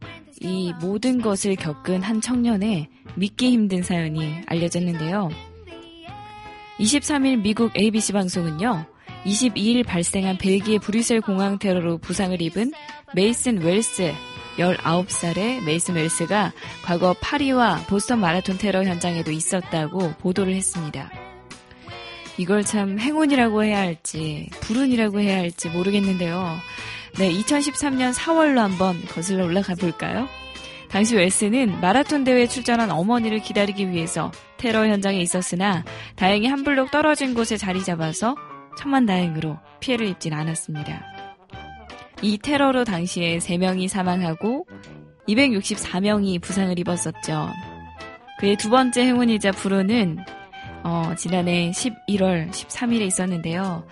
이 0.43 0.75
모든 0.79 1.23
것을 1.23 1.57
겪은 1.57 2.03
한 2.03 2.21
청년의 2.21 2.91
믿기 3.15 3.51
힘든 3.53 3.83
사연이 3.83 4.43
알려졌는데요. 4.45 5.31
23일 6.79 7.41
미국 7.41 7.75
ABC 7.75 8.13
방송은요, 8.13 8.85
22일 9.25 9.87
발생한 9.87 10.37
벨기에 10.37 10.77
브뤼셀 10.77 11.23
공항 11.23 11.59
테러로 11.59 11.97
부상을 11.97 12.39
입은 12.43 12.73
메이슨 13.15 13.63
웰스 13.63 14.13
19살의 14.59 15.65
메이슨 15.65 15.95
웰스가 15.95 16.53
과거 16.85 17.15
파리와 17.23 17.87
보스턴 17.89 18.21
마라톤 18.21 18.59
테러 18.59 18.85
현장에도 18.85 19.31
있었다고 19.31 20.13
보도를 20.19 20.55
했습니다. 20.55 21.26
이걸 22.39 22.65
참 22.65 22.99
행운이라고 22.99 23.65
해야 23.65 23.79
할지 23.79 24.49
불운이라고 24.61 25.21
해야 25.21 25.39
할지 25.39 25.69
모르겠는데요. 25.69 26.57
네, 27.19 27.33
2013년 27.33 28.13
4월로 28.13 28.57
한번 28.57 29.01
거슬러 29.07 29.45
올라가 29.45 29.75
볼까요? 29.75 30.29
당시 30.91 31.17
웰스는 31.17 31.81
마라톤 31.81 32.25
대회에 32.25 32.47
출전한 32.47 32.91
어머니를 32.91 33.41
기다리기 33.41 33.91
위해서 33.91 34.31
테러 34.59 34.87
현장에 34.87 35.19
있었으나 35.21 35.85
다행히 36.15 36.47
한 36.47 36.63
블록 36.63 36.91
떨어진 36.91 37.35
곳에 37.35 37.57
자리 37.57 37.83
잡아서 37.83 38.37
천만다행으로 38.79 39.59
피해를 39.81 40.07
입진 40.07 40.35
않았습니다. 40.35 41.03
이 42.23 42.39
테러로 42.39 42.85
당시에 42.85 43.39
3명이 43.39 43.89
사망하고 43.89 44.67
264명이 45.29 46.41
부상을 46.41 46.79
입었었죠. 46.79 47.51
그의 48.39 48.57
두 48.57 48.71
번째 48.71 49.03
행운이자 49.03 49.53
불운은 49.53 50.19
어, 50.89 51.17
지난해 51.17 51.73
11월 51.73 52.49
13일에 52.53 53.01
있었는데요. 53.09 53.85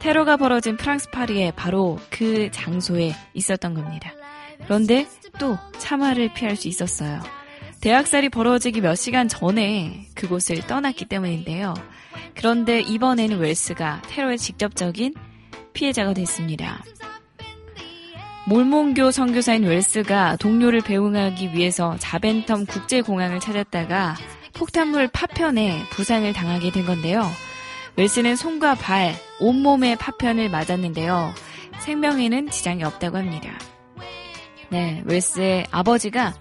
테러가 0.00 0.36
벌어진 0.36 0.76
프랑스 0.76 1.08
파리에 1.08 1.52
바로 1.52 2.00
그 2.10 2.50
장소에 2.50 3.14
있었던 3.34 3.72
겁니다. 3.72 4.12
그런데 4.64 5.06
또 5.38 5.56
참화를 5.78 6.34
피할 6.34 6.56
수 6.56 6.66
있었어요. 6.66 7.20
대학살이 7.80 8.30
벌어지기 8.30 8.80
몇 8.80 8.96
시간 8.96 9.28
전에 9.28 10.08
그곳을 10.16 10.56
떠났기 10.66 11.04
때문인데요. 11.04 11.72
그런데 12.34 12.80
이번에는 12.80 13.38
웰스가 13.38 14.02
테러의 14.08 14.36
직접적인 14.36 15.14
피해자가 15.72 16.14
됐습니다. 16.14 16.82
몰몬교 18.48 19.12
선교사인 19.12 19.62
웰스가 19.62 20.34
동료를 20.40 20.80
배웅하기 20.80 21.52
위해서 21.52 21.94
자벤텀 22.00 22.66
국제공항을 22.68 23.38
찾았다가 23.38 24.16
폭탄물 24.60 25.08
파편에 25.08 25.86
부상을 25.88 26.30
당하게 26.34 26.70
된 26.70 26.84
건데요. 26.84 27.26
웰스는 27.96 28.36
손과 28.36 28.74
발, 28.74 29.14
온몸에 29.40 29.96
파편을 29.96 30.50
맞았는데요. 30.50 31.32
생명에는 31.78 32.50
지장이 32.50 32.84
없다고 32.84 33.16
합니다. 33.16 33.58
네, 34.68 35.02
웰스의 35.06 35.66
아버지가 35.70 36.34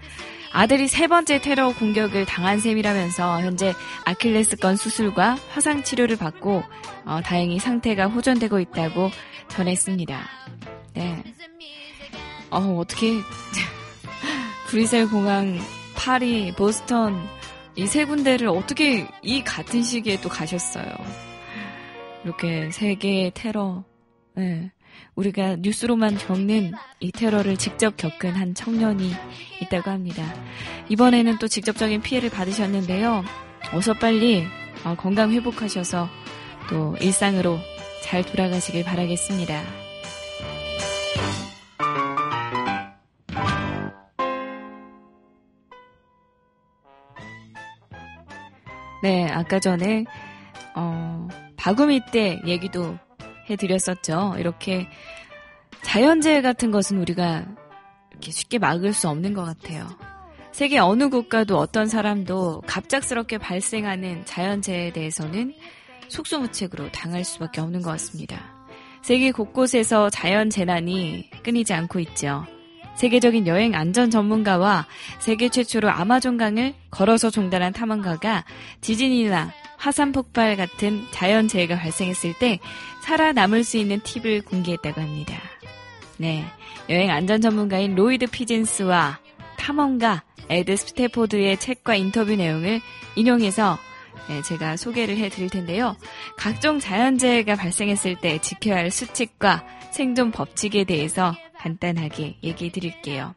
아들이 0.51 0.89
세 0.89 1.07
번째 1.07 1.39
테러 1.39 1.71
공격을 1.71 2.25
당한 2.25 2.59
셈이라면서 2.59 3.41
현재 3.41 3.73
아킬레스건 4.03 4.75
수술과 4.75 5.37
화상 5.51 5.83
치료를 5.83 6.17
받고 6.17 6.61
어, 7.05 7.21
다행히 7.23 7.57
상태가 7.57 8.07
호전되고 8.07 8.59
있다고 8.59 9.11
전했습니다. 9.47 10.27
네. 10.93 11.23
어, 12.49 12.79
어떻게 12.81 13.13
브리셀 14.67 15.07
공항, 15.07 15.57
파리, 15.95 16.53
보스턴 16.53 17.38
이 17.75 17.85
세 17.85 18.05
군데를 18.05 18.47
어떻게 18.49 19.07
이 19.21 19.43
같은 19.43 19.83
시기에 19.83 20.19
또 20.21 20.29
가셨어요. 20.29 20.85
이렇게 22.23 22.69
세계의 22.71 23.31
테러, 23.33 23.83
네. 24.35 24.71
우리가 25.15 25.57
뉴스로만 25.57 26.17
겪는 26.17 26.73
이 26.99 27.11
테러를 27.11 27.57
직접 27.57 27.95
겪은 27.95 28.31
한 28.35 28.53
청년이 28.53 29.11
있다고 29.61 29.91
합니다. 29.91 30.23
이번에는 30.89 31.37
또 31.39 31.47
직접적인 31.47 32.01
피해를 32.01 32.29
받으셨는데요. 32.29 33.23
어서 33.73 33.93
빨리 33.93 34.45
어, 34.83 34.95
건강 34.95 35.31
회복하셔서 35.31 36.09
또 36.69 36.95
일상으로 36.99 37.59
잘 38.03 38.25
돌아가시길 38.25 38.83
바라겠습니다. 38.83 39.88
네, 49.01 49.27
아까 49.29 49.59
전에 49.59 50.05
어, 50.75 51.27
바구미 51.57 52.01
때 52.11 52.39
얘기도 52.45 52.97
해드렸었죠. 53.49 54.35
이렇게 54.37 54.87
자연재해 55.81 56.41
같은 56.41 56.71
것은 56.71 56.99
우리가 56.99 57.45
이렇게 58.11 58.31
쉽게 58.31 58.59
막을 58.59 58.93
수 58.93 59.07
없는 59.09 59.33
것 59.33 59.43
같아요. 59.43 59.87
세계 60.51 60.77
어느 60.79 61.09
국가도 61.09 61.57
어떤 61.57 61.87
사람도 61.87 62.63
갑작스럽게 62.65 63.37
발생하는 63.37 64.25
자연재해에 64.25 64.91
대해서는 64.91 65.53
속수무책으로 66.09 66.91
당할 66.91 67.23
수밖에 67.23 67.61
없는 67.61 67.81
것 67.81 67.91
같습니다. 67.91 68.59
세계 69.01 69.31
곳곳에서 69.31 70.09
자연재난이 70.09 71.29
끊이지 71.43 71.73
않고 71.73 71.99
있죠. 72.01 72.45
세계적인 72.99 73.47
여행 73.47 73.75
안전 73.75 74.11
전문가와 74.11 74.85
세계 75.19 75.47
최초로 75.47 75.89
아마존강을 75.89 76.73
걸어서 76.91 77.29
종단한 77.29 77.71
탐험가가 77.71 78.43
지진이나 78.81 79.53
화산 79.77 80.11
폭발 80.11 80.57
같은 80.57 81.05
자연 81.11 81.47
재해가 81.47 81.77
발생했을 81.77 82.33
때 82.39 82.59
살아남을 83.03 83.63
수 83.63 83.77
있는 83.77 84.01
팁을 84.01 84.41
공개했다고 84.41 84.99
합니다. 84.99 85.39
네. 86.17 86.43
여행 86.89 87.09
안전 87.09 87.39
전문가인 87.39 87.95
로이드 87.95 88.27
피긴스와 88.27 89.19
탐험가 89.55 90.23
에드 90.49 90.75
스테포드의 90.75 91.55
책과 91.55 91.95
인터뷰 91.95 92.35
내용을 92.35 92.81
인용해서 93.15 93.77
네, 94.27 94.41
제가 94.41 94.75
소개를 94.75 95.15
해 95.15 95.29
드릴 95.29 95.49
텐데요. 95.49 95.95
각종 96.35 96.79
자연재해가 96.79 97.55
발생했을 97.55 98.17
때 98.17 98.39
지켜야 98.39 98.75
할 98.75 98.91
수칙과 98.91 99.63
생존 99.91 100.31
법칙에 100.31 100.83
대해서 100.83 101.33
간단하게 101.59 102.37
얘기해 102.43 102.71
드릴게요. 102.71 103.35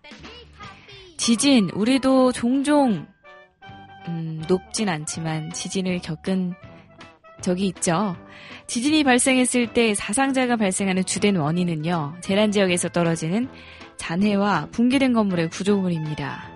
지진, 1.17 1.71
우리도 1.75 2.33
종종 2.33 3.07
음, 4.09 4.43
높진 4.49 4.89
않지만 4.89 5.53
지진을 5.53 6.01
겪은 6.01 6.55
적이 7.41 7.67
있죠. 7.69 8.17
지진이 8.67 9.05
발생했을 9.05 9.73
때 9.73 9.95
사상자가 9.95 10.57
발생하는 10.57 11.05
주된 11.05 11.37
원인은요, 11.37 12.17
재난 12.21 12.53
지역에서 12.53 12.89
떨어지는 12.89 13.49
잔해와 13.97 14.69
붕괴된 14.73 15.13
건물의 15.13 15.51
구조물입니다. 15.51 16.51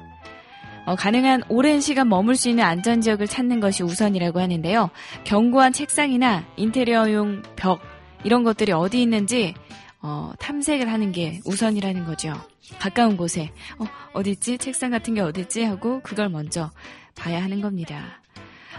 어, 0.87 0.94
가능한 0.94 1.42
오랜 1.48 1.81
시간 1.81 2.09
머물 2.09 2.37
수 2.37 2.48
있는 2.48 2.64
안전 2.64 3.00
지역을 3.00 3.26
찾는 3.26 3.59
것이 3.61 3.83
우선이라고 3.83 4.40
하는데요. 4.40 4.90
견고한 5.24 5.72
책상이나 5.72 6.44
인테리어용 6.57 7.42
벽 7.57 7.81
이런 8.24 8.44
것들이 8.44 8.72
어디 8.72 9.02
있는지 9.02 9.55
어, 10.01 10.33
탐색을 10.39 10.91
하는 10.91 11.13
게 11.13 11.41
우선이라는 11.45 12.05
거죠. 12.05 12.35
가까운 12.79 13.17
곳에 13.17 13.51
어, 13.79 13.87
어딨지? 14.13 14.59
책상 14.59 14.91
같은 14.91 15.15
게 15.15 15.21
어딨지? 15.21 15.65
하고 15.65 16.01
그걸 16.03 16.29
먼저 16.29 16.71
봐야 17.15 17.43
하는 17.43 17.61
겁니다. 17.61 18.21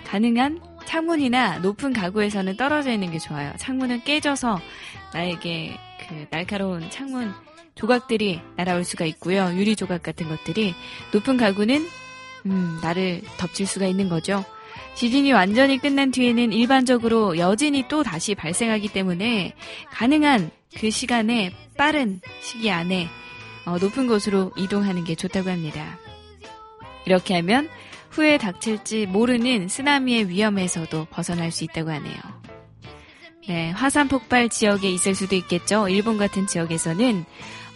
가능한 0.05 0.61
창문이나 0.85 1.59
높은 1.59 1.91
가구에서는 1.91 2.55
떨어져 2.55 2.91
있는 2.91 3.11
게 3.11 3.19
좋아요. 3.19 3.53
창문은 3.57 4.03
깨져서 4.03 4.59
나에게 5.13 5.77
그 6.07 6.27
날카로운 6.29 6.89
창문 6.89 7.33
조각들이 7.75 8.41
날아올 8.55 8.83
수가 8.83 9.05
있고요. 9.05 9.51
유리 9.53 9.75
조각 9.75 10.03
같은 10.03 10.27
것들이 10.29 10.73
높은 11.13 11.37
가구는 11.37 11.85
음, 12.45 12.79
나를 12.81 13.21
덮칠 13.37 13.67
수가 13.67 13.85
있는 13.87 14.09
거죠. 14.09 14.45
지진이 14.95 15.31
완전히 15.31 15.77
끝난 15.77 16.09
뒤에는 16.11 16.53
일반적으로 16.53 17.37
여진이 17.37 17.85
또 17.87 18.01
다시 18.01 18.33
발생하기 18.33 18.87
때문에 18.89 19.53
가능한 19.91 20.49
그 20.75 20.89
시간에 20.89 21.51
빠른 21.77 22.19
시기 22.41 22.69
안에 22.71 23.07
어, 23.65 23.77
높은 23.77 24.07
곳으로 24.07 24.51
이동하는 24.55 25.03
게 25.03 25.15
좋다고 25.15 25.49
합니다. 25.49 25.97
이렇게 27.05 27.35
하면 27.35 27.69
후에 28.09 28.37
닥칠지 28.37 29.05
모르는 29.05 29.67
쓰나미의 29.67 30.29
위험에서도 30.29 31.07
벗어날 31.09 31.51
수 31.51 31.63
있다고 31.63 31.91
하네요. 31.91 32.15
네, 33.47 33.71
화산 33.71 34.07
폭발 34.07 34.49
지역에 34.49 34.89
있을 34.89 35.15
수도 35.15 35.35
있겠죠. 35.35 35.87
일본 35.87 36.17
같은 36.17 36.47
지역에서는 36.47 37.25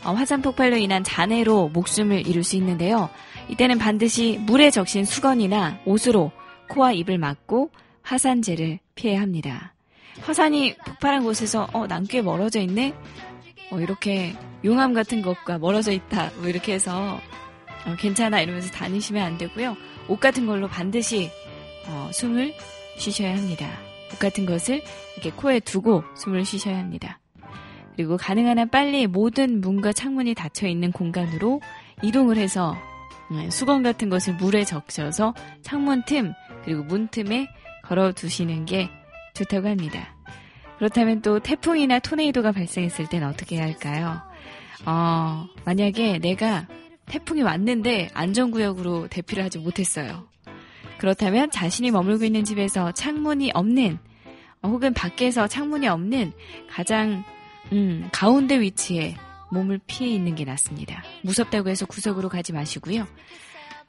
어, 0.03 0.13
화산 0.13 0.41
폭발로 0.41 0.77
인한 0.77 1.03
잔해로 1.03 1.69
목숨을 1.69 2.27
잃을 2.27 2.43
수 2.43 2.55
있는데요. 2.55 3.09
이때는 3.49 3.77
반드시 3.77 4.39
물에 4.41 4.71
적신 4.71 5.05
수건이나 5.05 5.79
옷으로 5.85 6.31
코와 6.69 6.93
입을 6.93 7.17
막고 7.17 7.71
화산재를 8.01 8.79
피해야 8.95 9.21
합니다. 9.21 9.73
화산이 10.19 10.75
폭발한 10.85 11.23
곳에서 11.23 11.67
어, 11.73 11.87
난 11.87 12.05
꽤 12.05 12.21
멀어져 12.21 12.59
있네? 12.61 12.93
어, 13.71 13.79
이렇게 13.79 14.35
용암 14.65 14.93
같은 14.93 15.21
것과 15.21 15.57
멀어져 15.59 15.91
있다. 15.91 16.31
뭐 16.37 16.47
이렇게 16.47 16.73
해서 16.73 17.19
어, 17.85 17.95
괜찮아 17.97 18.41
이러면서 18.41 18.69
다니시면 18.71 19.23
안 19.23 19.37
되고요. 19.37 19.75
옷 20.07 20.19
같은 20.19 20.45
걸로 20.45 20.67
반드시 20.67 21.29
어, 21.87 22.09
숨을 22.13 22.53
쉬셔야 22.97 23.35
합니다. 23.35 23.67
옷 24.13 24.19
같은 24.19 24.45
것을 24.45 24.81
이렇게 25.15 25.31
코에 25.31 25.59
두고 25.61 26.03
숨을 26.15 26.43
쉬셔야 26.45 26.77
합니다. 26.77 27.19
그리고 27.95 28.17
가능한 28.17 28.57
한 28.59 28.69
빨리 28.69 29.07
모든 29.07 29.61
문과 29.61 29.93
창문이 29.93 30.33
닫혀 30.33 30.67
있는 30.67 30.91
공간으로 30.91 31.61
이동을 32.03 32.37
해서 32.37 32.75
네, 33.31 33.49
수건 33.49 33.83
같은 33.83 34.09
것을 34.09 34.35
물에 34.35 34.65
적셔서 34.65 35.33
창문 35.61 36.03
틈 36.05 36.33
그리고 36.65 36.83
문 36.83 37.07
틈에 37.07 37.47
걸어 37.83 38.11
두시는 38.11 38.65
게 38.65 38.89
좋다고 39.33 39.67
합니다. 39.67 40.15
그렇다면 40.77 41.21
또 41.21 41.39
태풍이나 41.39 41.99
토네이도가 41.99 42.51
발생했을 42.51 43.07
땐 43.07 43.23
어떻게 43.23 43.57
해야 43.57 43.65
할까요? 43.65 44.21
어, 44.85 45.47
만약에 45.65 46.19
내가 46.19 46.67
태풍이 47.05 47.41
왔는데 47.41 48.09
안전구역으로 48.13 49.07
대피를 49.07 49.43
하지 49.43 49.59
못했어요. 49.59 50.27
그렇다면 50.97 51.51
자신이 51.51 51.91
머물고 51.91 52.25
있는 52.25 52.43
집에서 52.43 52.91
창문이 52.91 53.51
없는 53.53 53.97
어, 54.61 54.69
혹은 54.69 54.93
밖에서 54.93 55.47
창문이 55.47 55.87
없는 55.87 56.33
가장 56.69 57.23
음, 57.71 58.09
가운데 58.11 58.59
위치에 58.59 59.15
몸을 59.51 59.79
피해 59.85 60.09
있는 60.09 60.35
게 60.35 60.45
낫습니다. 60.45 61.03
무섭다고 61.23 61.69
해서 61.69 61.85
구석으로 61.85 62.29
가지 62.29 62.53
마시고요. 62.53 63.05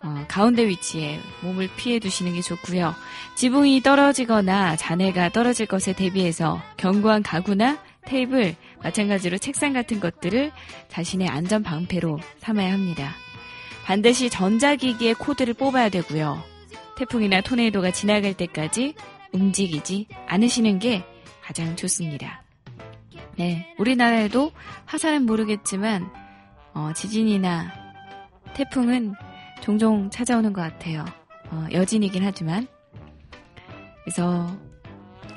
어, 0.03 0.25
가운데 0.27 0.67
위치에 0.67 1.21
몸을 1.43 1.69
피해 1.77 1.99
두시는 1.99 2.35
게 2.35 2.43
좋고요. 2.43 2.95
지붕이 3.37 3.83
떨어지거나 3.83 4.77
잔해가 4.77 5.29
떨어질 5.29 5.67
것에 5.67 5.93
대비해서 5.93 6.61
견고한 6.77 7.23
가구나 7.23 7.79
테이블, 8.05 8.57
마찬가지로 8.83 9.38
책상 9.38 9.73
같은 9.73 10.01
것들을 10.01 10.51
자신의 10.88 11.29
안전 11.29 11.62
방패로 11.62 12.19
삼아야 12.38 12.73
합니다. 12.73 13.15
반드시 13.85 14.29
전자기기의 14.29 15.15
코드를 15.15 15.55
뽑아야 15.55 15.88
되고요. 15.88 16.43
태풍이나 16.97 17.41
토네이도가 17.41 17.93
지나갈 17.93 18.35
때까지 18.35 18.95
움직이지 19.33 20.09
않으시는 20.27 20.79
게 20.79 21.05
가장 21.43 21.77
좋습니다. 21.77 22.43
네, 23.37 23.75
우리나라에도 23.79 24.53
화산은 24.87 25.27
모르겠지만 25.27 26.11
어, 26.75 26.93
지진이나 26.95 27.73
태풍은 28.55 29.15
종종 29.62 30.11
찾아오는 30.11 30.53
것 30.53 30.61
같아요. 30.61 31.05
어, 31.51 31.66
여진이긴 31.72 32.25
하지만 32.25 32.66
그래서 34.05 34.55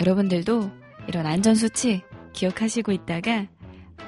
여러분들도 0.02 0.72
이런 1.08 1.26
안전수칙 1.26 2.04
기억하시고 2.34 2.92
있다가 2.92 3.48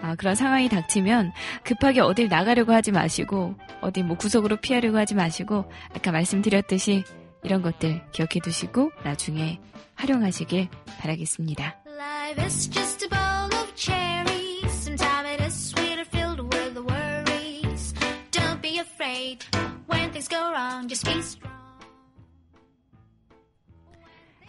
아, 0.01 0.15
그런 0.15 0.35
상황이 0.35 0.69
닥치면 0.69 1.31
급하게 1.63 2.01
어딜 2.01 2.27
나가려고 2.27 2.73
하지 2.73 2.91
마시고 2.91 3.55
어디 3.81 4.03
뭐 4.03 4.17
구석으로 4.17 4.57
피하려고 4.57 4.97
하지 4.97 5.15
마시고 5.15 5.65
아까 5.93 6.11
말씀드렸듯이 6.11 7.03
이런 7.43 7.61
것들 7.61 8.03
기억해 8.11 8.39
두시고 8.43 8.91
나중에 9.03 9.59
활용하시길 9.95 10.67
바라겠습니다. 10.99 11.77
Things 20.17 20.27
go 20.27 20.51
wrong. 20.51 20.87
Just 20.87 21.05
be 21.05 21.19
strong. 21.19 21.53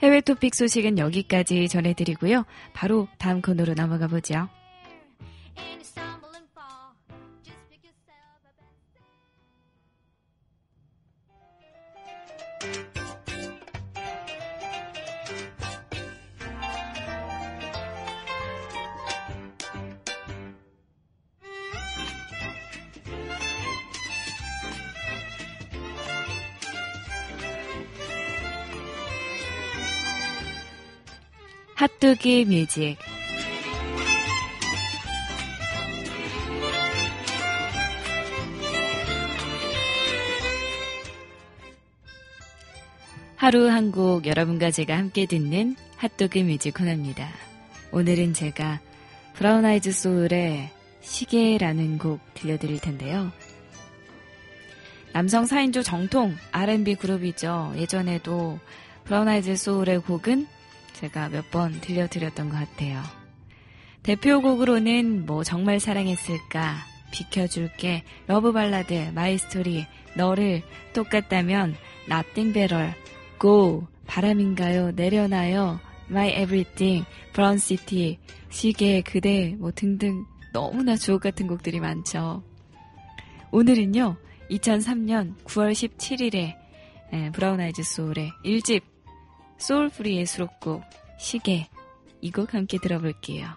해외 0.00 0.20
토픽 0.20 0.54
소식은 0.54 0.98
여기까지 0.98 1.68
전해드리고요. 1.68 2.44
바로 2.72 3.08
다음 3.18 3.42
코너로 3.42 3.74
넘어가 3.74 4.06
보죠. 4.06 4.48
핫도그 31.78 32.44
뮤직 32.48 32.96
하루 43.36 43.68
한 43.70 43.92
곡 43.92 44.26
여러분과 44.26 44.72
제가 44.72 44.98
함께 44.98 45.26
듣는 45.26 45.76
핫도그 45.98 46.40
뮤직 46.40 46.74
코너입니다. 46.74 47.30
오늘은 47.92 48.34
제가 48.34 48.80
브라운 49.34 49.64
아이즈 49.64 49.92
소울의 49.92 50.70
시계라는 51.00 51.98
곡 51.98 52.18
들려드릴 52.34 52.80
텐데요. 52.80 53.30
남성 55.12 55.44
4인조 55.44 55.84
정통 55.84 56.34
R&B 56.50 56.96
그룹이죠. 56.96 57.74
예전에도 57.76 58.58
브라운 59.04 59.28
아이즈 59.28 59.54
소울의 59.54 60.00
곡은 60.00 60.57
제가 61.00 61.28
몇 61.28 61.50
번 61.50 61.80
들려드렸던 61.80 62.48
것 62.48 62.56
같아요. 62.56 63.02
대표곡으로는 64.02 65.26
뭐 65.26 65.44
정말 65.44 65.80
사랑했을까, 65.80 66.76
비켜줄게, 67.12 68.04
Love 68.26 68.52
Ballad, 68.52 69.12
My 69.14 69.38
Story, 69.38 69.86
너를 70.16 70.62
똑같다면, 70.94 71.76
Nothing 72.10 72.52
Better, 72.52 72.94
Go, 73.40 73.86
바람인가요, 74.06 74.92
내려놔요, 74.92 75.80
My 76.10 76.30
Everything, 76.30 77.06
Brown 77.32 77.58
City, 77.58 78.18
시계, 78.50 79.00
그대, 79.02 79.54
뭐 79.58 79.70
등등 79.72 80.24
너무나 80.52 80.96
주옥 80.96 81.22
같은 81.22 81.46
곡들이 81.46 81.80
많죠. 81.80 82.42
오늘은요, 83.50 84.16
2003년 84.50 85.36
9월 85.44 85.72
17일에 85.72 86.56
브라운 87.32 87.60
아이즈 87.60 87.82
소울의 87.82 88.32
1집 88.44 88.82
소울프리의 89.58 90.26
수록곡 90.26 90.82
시계 91.18 91.68
이 92.20 92.30
곡 92.32 92.54
함께 92.54 92.78
들어볼게요. 92.78 93.48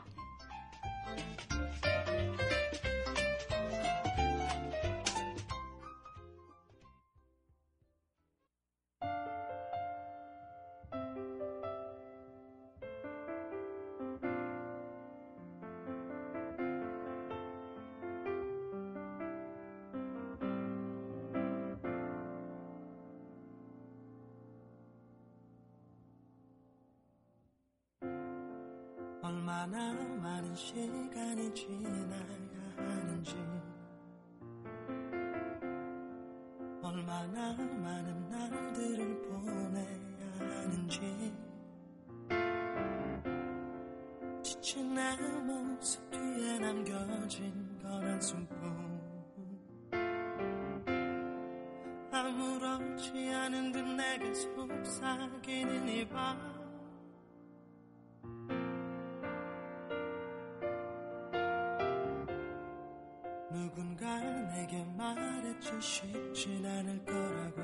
쉽진 66.42 66.66
않을 66.66 67.06
거라고. 67.06 67.62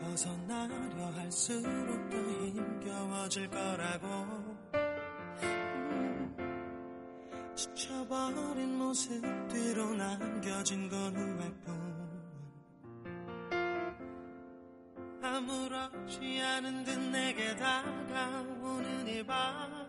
벗어나려 0.00 1.06
할수록 1.16 2.10
더 2.10 2.16
힘겨워질 2.18 3.48
거라고. 3.48 4.06
음, 5.42 6.36
지쳐버린 7.56 8.76
모습 8.76 9.22
뒤로 9.48 9.94
남겨진 9.94 10.90
건 10.90 11.16
후회뿐 11.16 11.94
아무렇지 15.22 16.40
않은 16.42 16.84
듯 16.84 16.98
내게 16.98 17.56
다가오는 17.56 19.08
이밤 19.08 19.83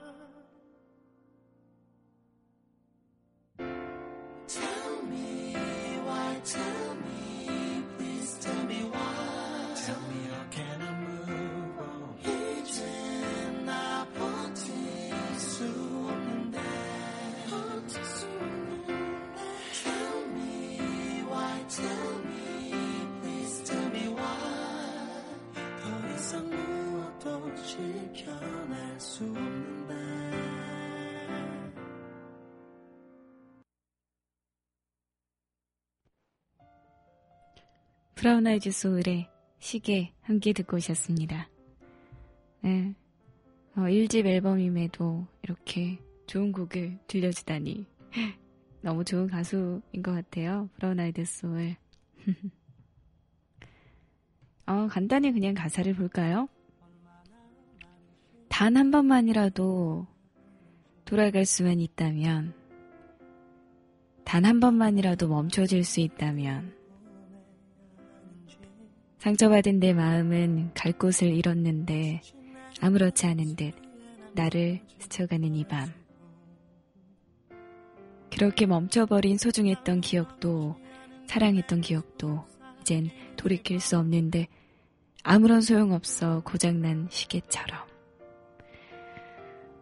브라운 38.25 38.47
아이즈 38.47 38.71
소울의 38.71 39.29
시계 39.59 40.11
함께 40.23 40.51
듣고 40.51 40.77
오셨습니다. 40.77 41.47
네. 42.61 42.95
어, 43.75 43.81
1집 43.81 44.25
앨범임에도 44.25 45.27
이렇게 45.43 45.99
좋은 46.25 46.51
곡을 46.51 46.97
들려주다니. 47.05 47.85
너무 48.81 49.05
좋은 49.05 49.27
가수인 49.27 50.01
것 50.03 50.11
같아요. 50.11 50.67
브라운 50.73 50.99
아이드 50.99 51.23
소울. 51.23 51.75
어, 54.65 54.87
간단히 54.87 55.31
그냥 55.31 55.53
가사를 55.53 55.93
볼까요? 55.93 56.49
단 58.49 58.75
한 58.75 58.89
번만이라도 58.89 60.07
돌아갈 61.05 61.45
수만 61.45 61.79
있다면, 61.79 62.55
단 64.23 64.45
한 64.45 64.59
번만이라도 64.59 65.27
멈춰질 65.27 65.83
수 65.83 65.99
있다면, 65.99 66.84
상처받은 69.25 69.79
내 69.79 69.91
마음은 69.91 70.75
갈 70.75 70.91
곳을 70.91 71.29
잃었는데, 71.33 72.21
아무렇지 72.79 73.25
않은 73.25 73.55
듯 73.55 73.73
나를 74.35 74.81
스쳐가는 74.99 75.55
이 75.55 75.63
밤. 75.63 75.91
그렇게 78.31 78.67
멈춰버린 78.67 79.39
소중했던 79.39 80.01
기억도, 80.01 80.75
사랑했던 81.25 81.81
기억도, 81.81 82.45
이젠 82.81 83.09
돌이킬 83.35 83.79
수 83.79 83.97
없는데, 83.97 84.47
아무런 85.23 85.61
소용없어 85.61 86.43
고장난 86.45 87.07
시계처럼. 87.09 87.79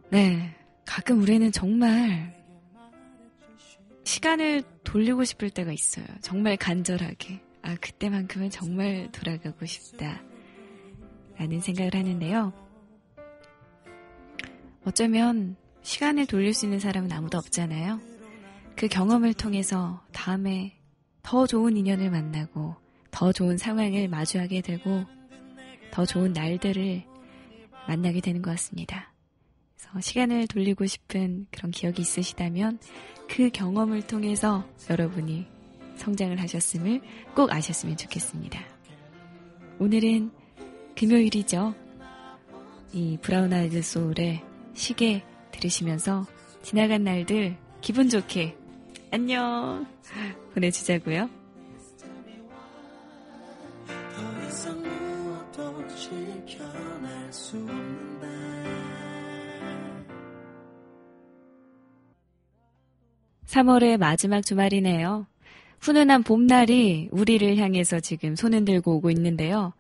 네, 0.09 0.55
가끔 0.85 1.21
우리는 1.21 1.51
정말 1.51 2.33
시간을 4.05 4.63
돌리고 4.85 5.25
싶을 5.25 5.49
때가 5.49 5.73
있어요. 5.73 6.05
정말 6.21 6.55
간절하게. 6.55 7.41
아, 7.63 7.75
그때만큼은 7.79 8.49
정말 8.49 9.09
돌아가고 9.11 9.65
싶다. 9.65 10.21
라는 11.37 11.59
생각을 11.61 11.95
하는데요. 11.95 12.53
어쩌면 14.85 15.55
시간을 15.81 16.27
돌릴 16.27 16.53
수 16.53 16.65
있는 16.65 16.79
사람은 16.79 17.11
아무도 17.11 17.37
없잖아요. 17.37 17.99
그 18.75 18.87
경험을 18.87 19.33
통해서 19.33 20.03
다음에 20.11 20.77
더 21.21 21.47
좋은 21.47 21.77
인연을 21.77 22.11
만나고 22.11 22.75
더 23.11 23.31
좋은 23.31 23.57
상황을 23.57 24.09
마주하게 24.09 24.61
되고 24.61 25.05
더 25.91 26.05
좋은 26.05 26.33
날들을 26.33 27.03
만나게 27.87 28.19
되는 28.19 28.41
것 28.41 28.51
같습니다. 28.51 29.13
그래서 29.77 30.01
시간을 30.01 30.47
돌리고 30.47 30.85
싶은 30.85 31.47
그런 31.51 31.71
기억이 31.71 32.01
있으시다면 32.01 32.79
그 33.29 33.49
경험을 33.49 34.05
통해서 34.05 34.67
여러분이 34.89 35.47
성장을 35.95 36.39
하셨음을 36.39 37.01
꼭 37.35 37.51
아셨으면 37.51 37.97
좋겠습니다. 37.97 38.59
오늘은 39.79 40.31
금요일이죠. 40.95 41.75
이 42.93 43.17
브라운 43.21 43.51
아이드 43.51 43.81
소울의 43.81 44.43
시계 44.73 45.23
들으시면서 45.51 46.25
지나간 46.61 47.03
날들 47.03 47.57
기분 47.81 48.09
좋게 48.09 48.55
안녕 49.11 49.85
보내주자고요. 50.53 51.29
더 53.87 54.47
이상 54.47 54.81
무엇도 54.81 55.87
지켜낼 55.95 57.33
수 57.33 57.57
없는데 57.57 58.27
3월의 63.45 63.97
마지막 63.97 64.41
주말이네요. 64.41 65.27
훈훈한 65.83 66.23
봄날이 66.23 67.09
우리를 67.11 67.57
향해서 67.57 67.99
지금 67.99 68.37
손을 68.37 68.63
들고 68.63 68.95
오고 68.95 69.11
있는데요. 69.11 69.73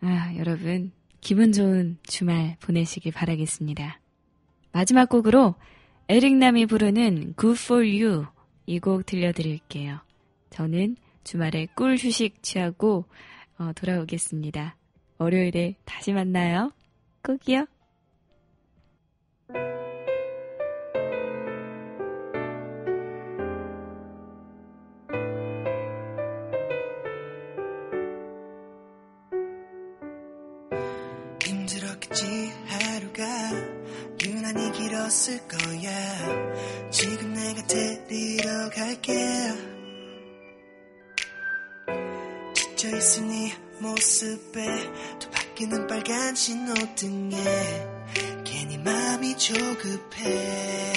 아, 0.00 0.34
여러분, 0.36 0.90
기분 1.20 1.52
좋은 1.52 1.98
주말 2.02 2.56
보내시길 2.60 3.12
바라겠습니다. 3.12 4.00
마지막 4.72 5.08
곡으로 5.08 5.54
에릭남이 6.08 6.66
부르는 6.66 7.34
Good 7.38 7.60
for 7.62 7.84
You 7.84 8.26
이 8.66 8.80
곡 8.80 9.06
들려드릴게요. 9.06 10.00
저는 10.50 10.96
주말에 11.22 11.68
꿀 11.76 11.96
휴식 11.96 12.42
취하고 12.42 13.04
어, 13.56 13.70
돌아오겠습니다. 13.76 14.76
월요일에 15.18 15.76
다시 15.84 16.12
만나요. 16.12 16.72
꼭이요. 17.22 17.66
길었을 34.94 35.40
거야. 35.48 36.90
지금 36.90 37.34
내가 37.34 37.66
데리러 37.66 38.70
갈게. 38.70 39.52
지쳐있을 42.54 43.26
네 43.26 43.56
모습에 43.80 44.64
또 45.20 45.30
바뀌는 45.30 45.88
빨간 45.88 46.34
신호등에 46.34 47.36
괜히 48.44 48.78
마음이 48.78 49.36
조급해 49.36 50.94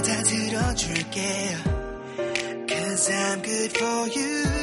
다 0.00 0.22
들어줄게 0.22 1.54
Cause 2.66 3.10
I'm 3.10 3.42
good 3.42 3.76
for 3.76 4.08
you 4.08 4.59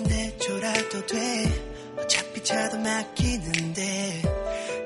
피곤할 0.00 0.02
텐데 0.02 0.36
졸아도 0.38 1.06
돼. 1.06 1.18
어차피 1.98 2.42
차도 2.42 2.78
막히는데. 2.78 4.22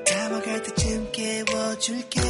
다 0.06 0.28
먹을 0.28 0.62
때쯤 0.62 1.12
깨워줄게. 1.12 2.20